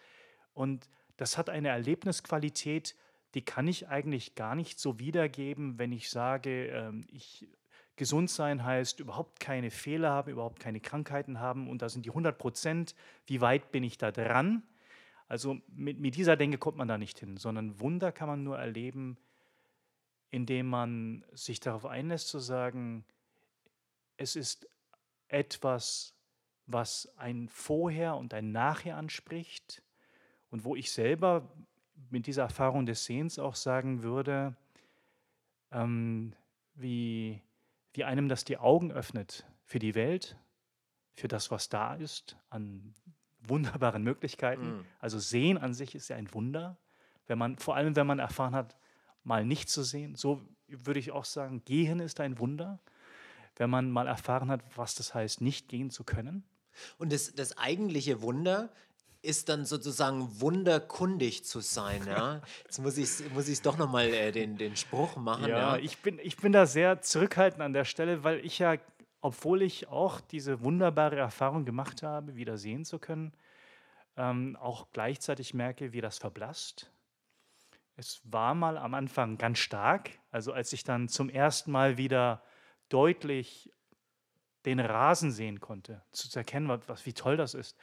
und 0.53 0.89
das 1.17 1.37
hat 1.37 1.49
eine 1.49 1.69
Erlebnisqualität, 1.69 2.95
die 3.33 3.43
kann 3.43 3.67
ich 3.67 3.87
eigentlich 3.87 4.35
gar 4.35 4.55
nicht 4.55 4.79
so 4.79 4.99
wiedergeben, 4.99 5.79
wenn 5.79 5.91
ich 5.91 6.09
sage, 6.09 6.67
ähm, 6.67 7.05
ich, 7.09 7.47
gesund 7.95 8.29
sein 8.29 8.63
heißt 8.63 8.99
überhaupt 8.99 9.39
keine 9.39 9.71
Fehler 9.71 10.11
haben, 10.11 10.31
überhaupt 10.31 10.59
keine 10.59 10.81
Krankheiten 10.81 11.39
haben 11.39 11.69
und 11.69 11.81
da 11.81 11.89
sind 11.89 12.05
die 12.05 12.09
100 12.09 12.37
Prozent, 12.37 12.95
wie 13.25 13.41
weit 13.41 13.71
bin 13.71 13.83
ich 13.83 13.97
da 13.97 14.11
dran? 14.11 14.63
Also 15.27 15.57
mit, 15.67 15.99
mit 15.99 16.15
dieser 16.15 16.35
Denke 16.35 16.57
kommt 16.57 16.77
man 16.77 16.87
da 16.87 16.97
nicht 16.97 17.19
hin, 17.19 17.37
sondern 17.37 17.79
Wunder 17.79 18.11
kann 18.11 18.27
man 18.27 18.43
nur 18.43 18.57
erleben, 18.57 19.17
indem 20.35 20.67
man 20.67 21.23
sich 21.31 21.61
darauf 21.61 21.85
einlässt 21.85 22.27
zu 22.27 22.39
sagen, 22.39 23.05
es 24.17 24.35
ist 24.35 24.67
etwas, 25.29 26.13
was 26.65 27.09
ein 27.15 27.47
Vorher 27.47 28.17
und 28.17 28.33
ein 28.33 28.51
Nachher 28.51 28.97
anspricht 28.97 29.81
und 30.49 30.65
wo 30.65 30.75
ich 30.75 30.91
selber 30.91 31.49
mit 32.09 32.27
dieser 32.27 32.43
Erfahrung 32.43 32.85
des 32.85 33.05
Sehens 33.05 33.39
auch 33.39 33.55
sagen 33.55 34.03
würde, 34.03 34.57
ähm, 35.71 36.35
wie, 36.73 37.41
wie 37.93 38.03
einem 38.03 38.27
das 38.27 38.43
die 38.43 38.57
Augen 38.57 38.91
öffnet 38.91 39.45
für 39.63 39.79
die 39.79 39.95
Welt, 39.95 40.35
für 41.13 41.29
das, 41.29 41.49
was 41.49 41.69
da 41.69 41.95
ist 41.95 42.35
an 42.49 42.93
wunderbaren 43.39 44.03
Möglichkeiten. 44.03 44.79
Mm. 44.79 44.85
Also 44.99 45.17
Sehen 45.17 45.57
an 45.57 45.73
sich 45.73 45.95
ist 45.95 46.09
ja 46.09 46.17
ein 46.17 46.33
Wunder, 46.33 46.77
wenn 47.25 47.37
man, 47.37 47.57
vor 47.57 47.77
allem 47.77 47.95
wenn 47.95 48.05
man 48.05 48.19
erfahren 48.19 48.53
hat, 48.53 48.75
mal 49.25 49.45
nicht 49.45 49.69
zu 49.69 49.83
sehen. 49.83 50.15
So 50.15 50.41
würde 50.67 50.99
ich 50.99 51.11
auch 51.11 51.25
sagen, 51.25 51.63
Gehen 51.65 51.99
ist 51.99 52.19
ein 52.19 52.39
Wunder, 52.39 52.79
wenn 53.57 53.69
man 53.69 53.91
mal 53.91 54.07
erfahren 54.07 54.49
hat, 54.49 54.61
was 54.75 54.95
das 54.95 55.13
heißt, 55.13 55.41
nicht 55.41 55.67
gehen 55.67 55.89
zu 55.89 56.03
können. 56.03 56.43
Und 56.97 57.13
das, 57.13 57.33
das 57.33 57.57
eigentliche 57.57 58.21
Wunder 58.21 58.69
ist 59.21 59.49
dann 59.49 59.65
sozusagen 59.65 60.39
wunderkundig 60.39 61.45
zu 61.45 61.59
sein. 61.59 62.05
Ja? 62.05 62.41
Jetzt 62.63 62.79
muss 62.79 62.97
ich 62.97 63.05
es 63.05 63.29
muss 63.31 63.47
ich's 63.47 63.61
doch 63.61 63.77
nochmal 63.77 64.07
äh, 64.13 64.31
den, 64.31 64.57
den 64.57 64.75
Spruch 64.75 65.15
machen. 65.15 65.47
Ja, 65.47 65.57
Ja, 65.57 65.77
ich, 65.77 65.97
bin, 65.97 66.19
ich 66.21 66.37
bin 66.37 66.51
da 66.51 66.65
sehr 66.65 67.01
zurückhaltend 67.01 67.61
an 67.61 67.73
der 67.73 67.85
Stelle, 67.85 68.23
weil 68.23 68.45
ich 68.45 68.59
ja, 68.59 68.75
obwohl 69.21 69.61
ich 69.61 69.87
auch 69.87 70.21
diese 70.21 70.61
wunderbare 70.61 71.15
Erfahrung 71.15 71.65
gemacht 71.65 72.03
habe, 72.03 72.35
wieder 72.35 72.57
sehen 72.57 72.85
zu 72.85 72.99
können, 72.99 73.33
ähm, 74.17 74.55
auch 74.57 74.87
gleichzeitig 74.93 75.53
merke, 75.53 75.91
wie 75.91 76.01
das 76.01 76.19
verblasst. 76.19 76.91
Es 77.95 78.21
war 78.25 78.53
mal 78.55 78.77
am 78.77 78.93
Anfang 78.93 79.37
ganz 79.37 79.59
stark, 79.59 80.11
also 80.31 80.51
als 80.51 80.73
ich 80.73 80.83
dann 80.83 81.07
zum 81.07 81.29
ersten 81.29 81.71
Mal 81.71 81.97
wieder 81.97 82.43
deutlich 82.89 83.71
den 84.65 84.79
Rasen 84.79 85.31
sehen 85.31 85.59
konnte, 85.59 86.01
zu 86.11 86.37
erkennen, 86.37 86.67
was, 86.87 87.05
wie 87.05 87.13
toll 87.13 87.37
das 87.37 87.53
ist, 87.53 87.77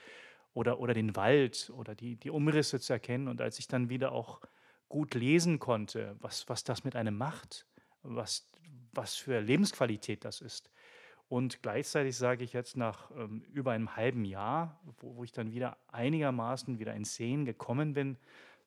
oder, 0.55 0.81
oder 0.81 0.92
den 0.92 1.16
Wald 1.16 1.72
oder 1.75 1.94
die, 1.94 2.16
die 2.16 2.31
Umrisse 2.31 2.81
zu 2.81 2.92
erkennen. 2.92 3.29
Und 3.29 3.40
als 3.40 3.59
ich 3.59 3.68
dann 3.68 3.88
wieder 3.88 4.12
auch 4.12 4.40
gut 4.88 5.14
lesen 5.14 5.59
konnte, 5.59 6.16
was, 6.20 6.48
was 6.48 6.64
das 6.64 6.85
mit 6.85 6.94
einem 6.94 7.16
macht, 7.16 7.66
was, 8.03 8.51
was 8.92 9.14
für 9.14 9.40
Lebensqualität 9.40 10.25
das 10.25 10.40
ist. 10.40 10.70
Und 11.29 11.62
gleichzeitig 11.62 12.18
sage 12.18 12.44
ich 12.44 12.53
jetzt 12.53 12.77
nach 12.77 13.11
ähm, 13.12 13.42
über 13.55 13.70
einem 13.70 13.96
halben 13.96 14.27
Jahr, 14.27 14.79
wo, 15.01 15.16
wo 15.16 15.25
ich 15.25 15.33
dann 15.33 15.53
wieder 15.53 15.79
einigermaßen 15.88 16.79
wieder 16.79 16.92
in 16.92 17.07
Szenen 17.07 17.46
gekommen 17.46 17.94
bin, 17.94 18.18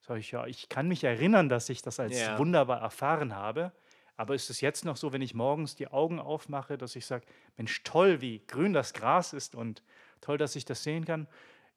sage 0.05 0.19
ich 0.19 0.31
ja, 0.31 0.45
ich 0.45 0.69
kann 0.69 0.87
mich 0.87 1.03
erinnern, 1.03 1.49
dass 1.49 1.69
ich 1.69 1.81
das 1.81 1.99
als 1.99 2.13
Ja. 2.13 2.37
wunderbar 2.37 2.81
erfahren 2.81 3.35
habe. 3.35 3.71
Aber 4.17 4.33
ist 4.33 4.49
es 4.49 4.61
jetzt 4.61 4.85
noch 4.85 4.95
so, 4.95 5.11
wenn 5.11 5.21
ich 5.21 5.33
morgens 5.33 5.75
die 5.75 5.87
Augen 5.87 6.19
aufmache, 6.19 6.77
dass 6.77 6.95
ich 6.95 7.05
sage, 7.05 7.25
Mensch, 7.57 7.83
toll, 7.83 8.21
wie 8.21 8.45
grün 8.47 8.71
das 8.71 8.93
Gras 8.93 9.33
ist 9.33 9.55
und 9.55 9.83
toll, 10.21 10.37
dass 10.37 10.55
ich 10.55 10.63
das 10.63 10.83
sehen 10.83 11.03
kann? 11.05 11.27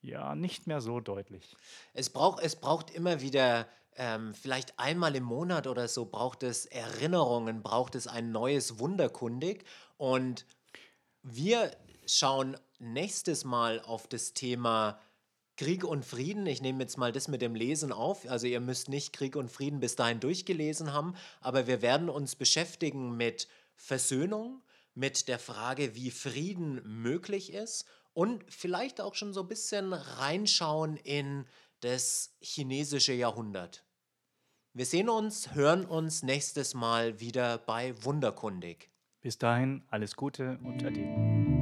Ja, 0.02 0.34
nicht 0.36 0.66
mehr 0.68 0.80
so 0.80 1.00
deutlich. 1.00 1.56
Es, 1.94 2.10
braucht, 2.10 2.42
es 2.42 2.54
braucht 2.54 2.90
immer 2.90 3.20
wieder, 3.20 3.66
ähm, 3.96 4.34
vielleicht 4.34 4.78
einmal 4.78 5.16
im 5.16 5.24
Monat 5.24 5.66
oder 5.66 5.88
so, 5.88 6.04
braucht 6.06 6.44
es 6.44 6.66
Erinnerungen, 6.66 7.62
braucht 7.62 7.96
es 7.96 8.06
ein 8.06 8.30
neues 8.30 8.78
Wunderkundig. 8.78 9.64
Und 9.96 10.46
wir 11.24 11.72
schauen 12.06 12.56
nächstes 12.78 13.44
Mal 13.44 13.80
auf 13.80 14.06
das 14.06 14.32
Thema 14.34 15.00
Krieg 15.58 15.84
und 15.84 16.04
Frieden. 16.04 16.46
Ich 16.46 16.62
nehme 16.62 16.80
jetzt 16.80 16.96
mal 16.96 17.12
das 17.12 17.28
mit 17.28 17.42
dem 17.42 17.54
Lesen 17.54 17.92
auf. 17.92 18.26
Also 18.30 18.46
ihr 18.46 18.60
müsst 18.60 18.88
nicht 18.88 19.12
Krieg 19.12 19.36
und 19.36 19.50
Frieden 19.50 19.80
bis 19.80 19.96
dahin 19.96 20.20
durchgelesen 20.20 20.92
haben, 20.92 21.14
aber 21.40 21.66
wir 21.66 21.82
werden 21.82 22.08
uns 22.08 22.36
beschäftigen 22.36 23.16
mit 23.16 23.48
Versöhnung, 23.74 24.62
mit 24.94 25.28
der 25.28 25.38
Frage, 25.38 25.94
wie 25.94 26.10
Frieden 26.10 26.80
möglich 26.84 27.52
ist 27.52 27.84
und 28.14 28.44
vielleicht 28.48 29.00
auch 29.00 29.14
schon 29.14 29.34
so 29.34 29.42
ein 29.42 29.48
bisschen 29.48 29.92
reinschauen 29.92 30.96
in 30.96 31.44
das 31.80 32.36
chinesische 32.40 33.12
Jahrhundert. 33.12 33.84
Wir 34.74 34.86
sehen 34.86 35.08
uns, 35.08 35.54
hören 35.54 35.84
uns 35.84 36.22
nächstes 36.22 36.74
Mal 36.74 37.18
wieder 37.18 37.58
bei 37.58 37.94
Wunderkundig. 38.04 38.90
Bis 39.20 39.38
dahin 39.38 39.82
alles 39.90 40.14
Gute 40.14 40.58
und 40.62 40.84
Ade. 40.84 41.57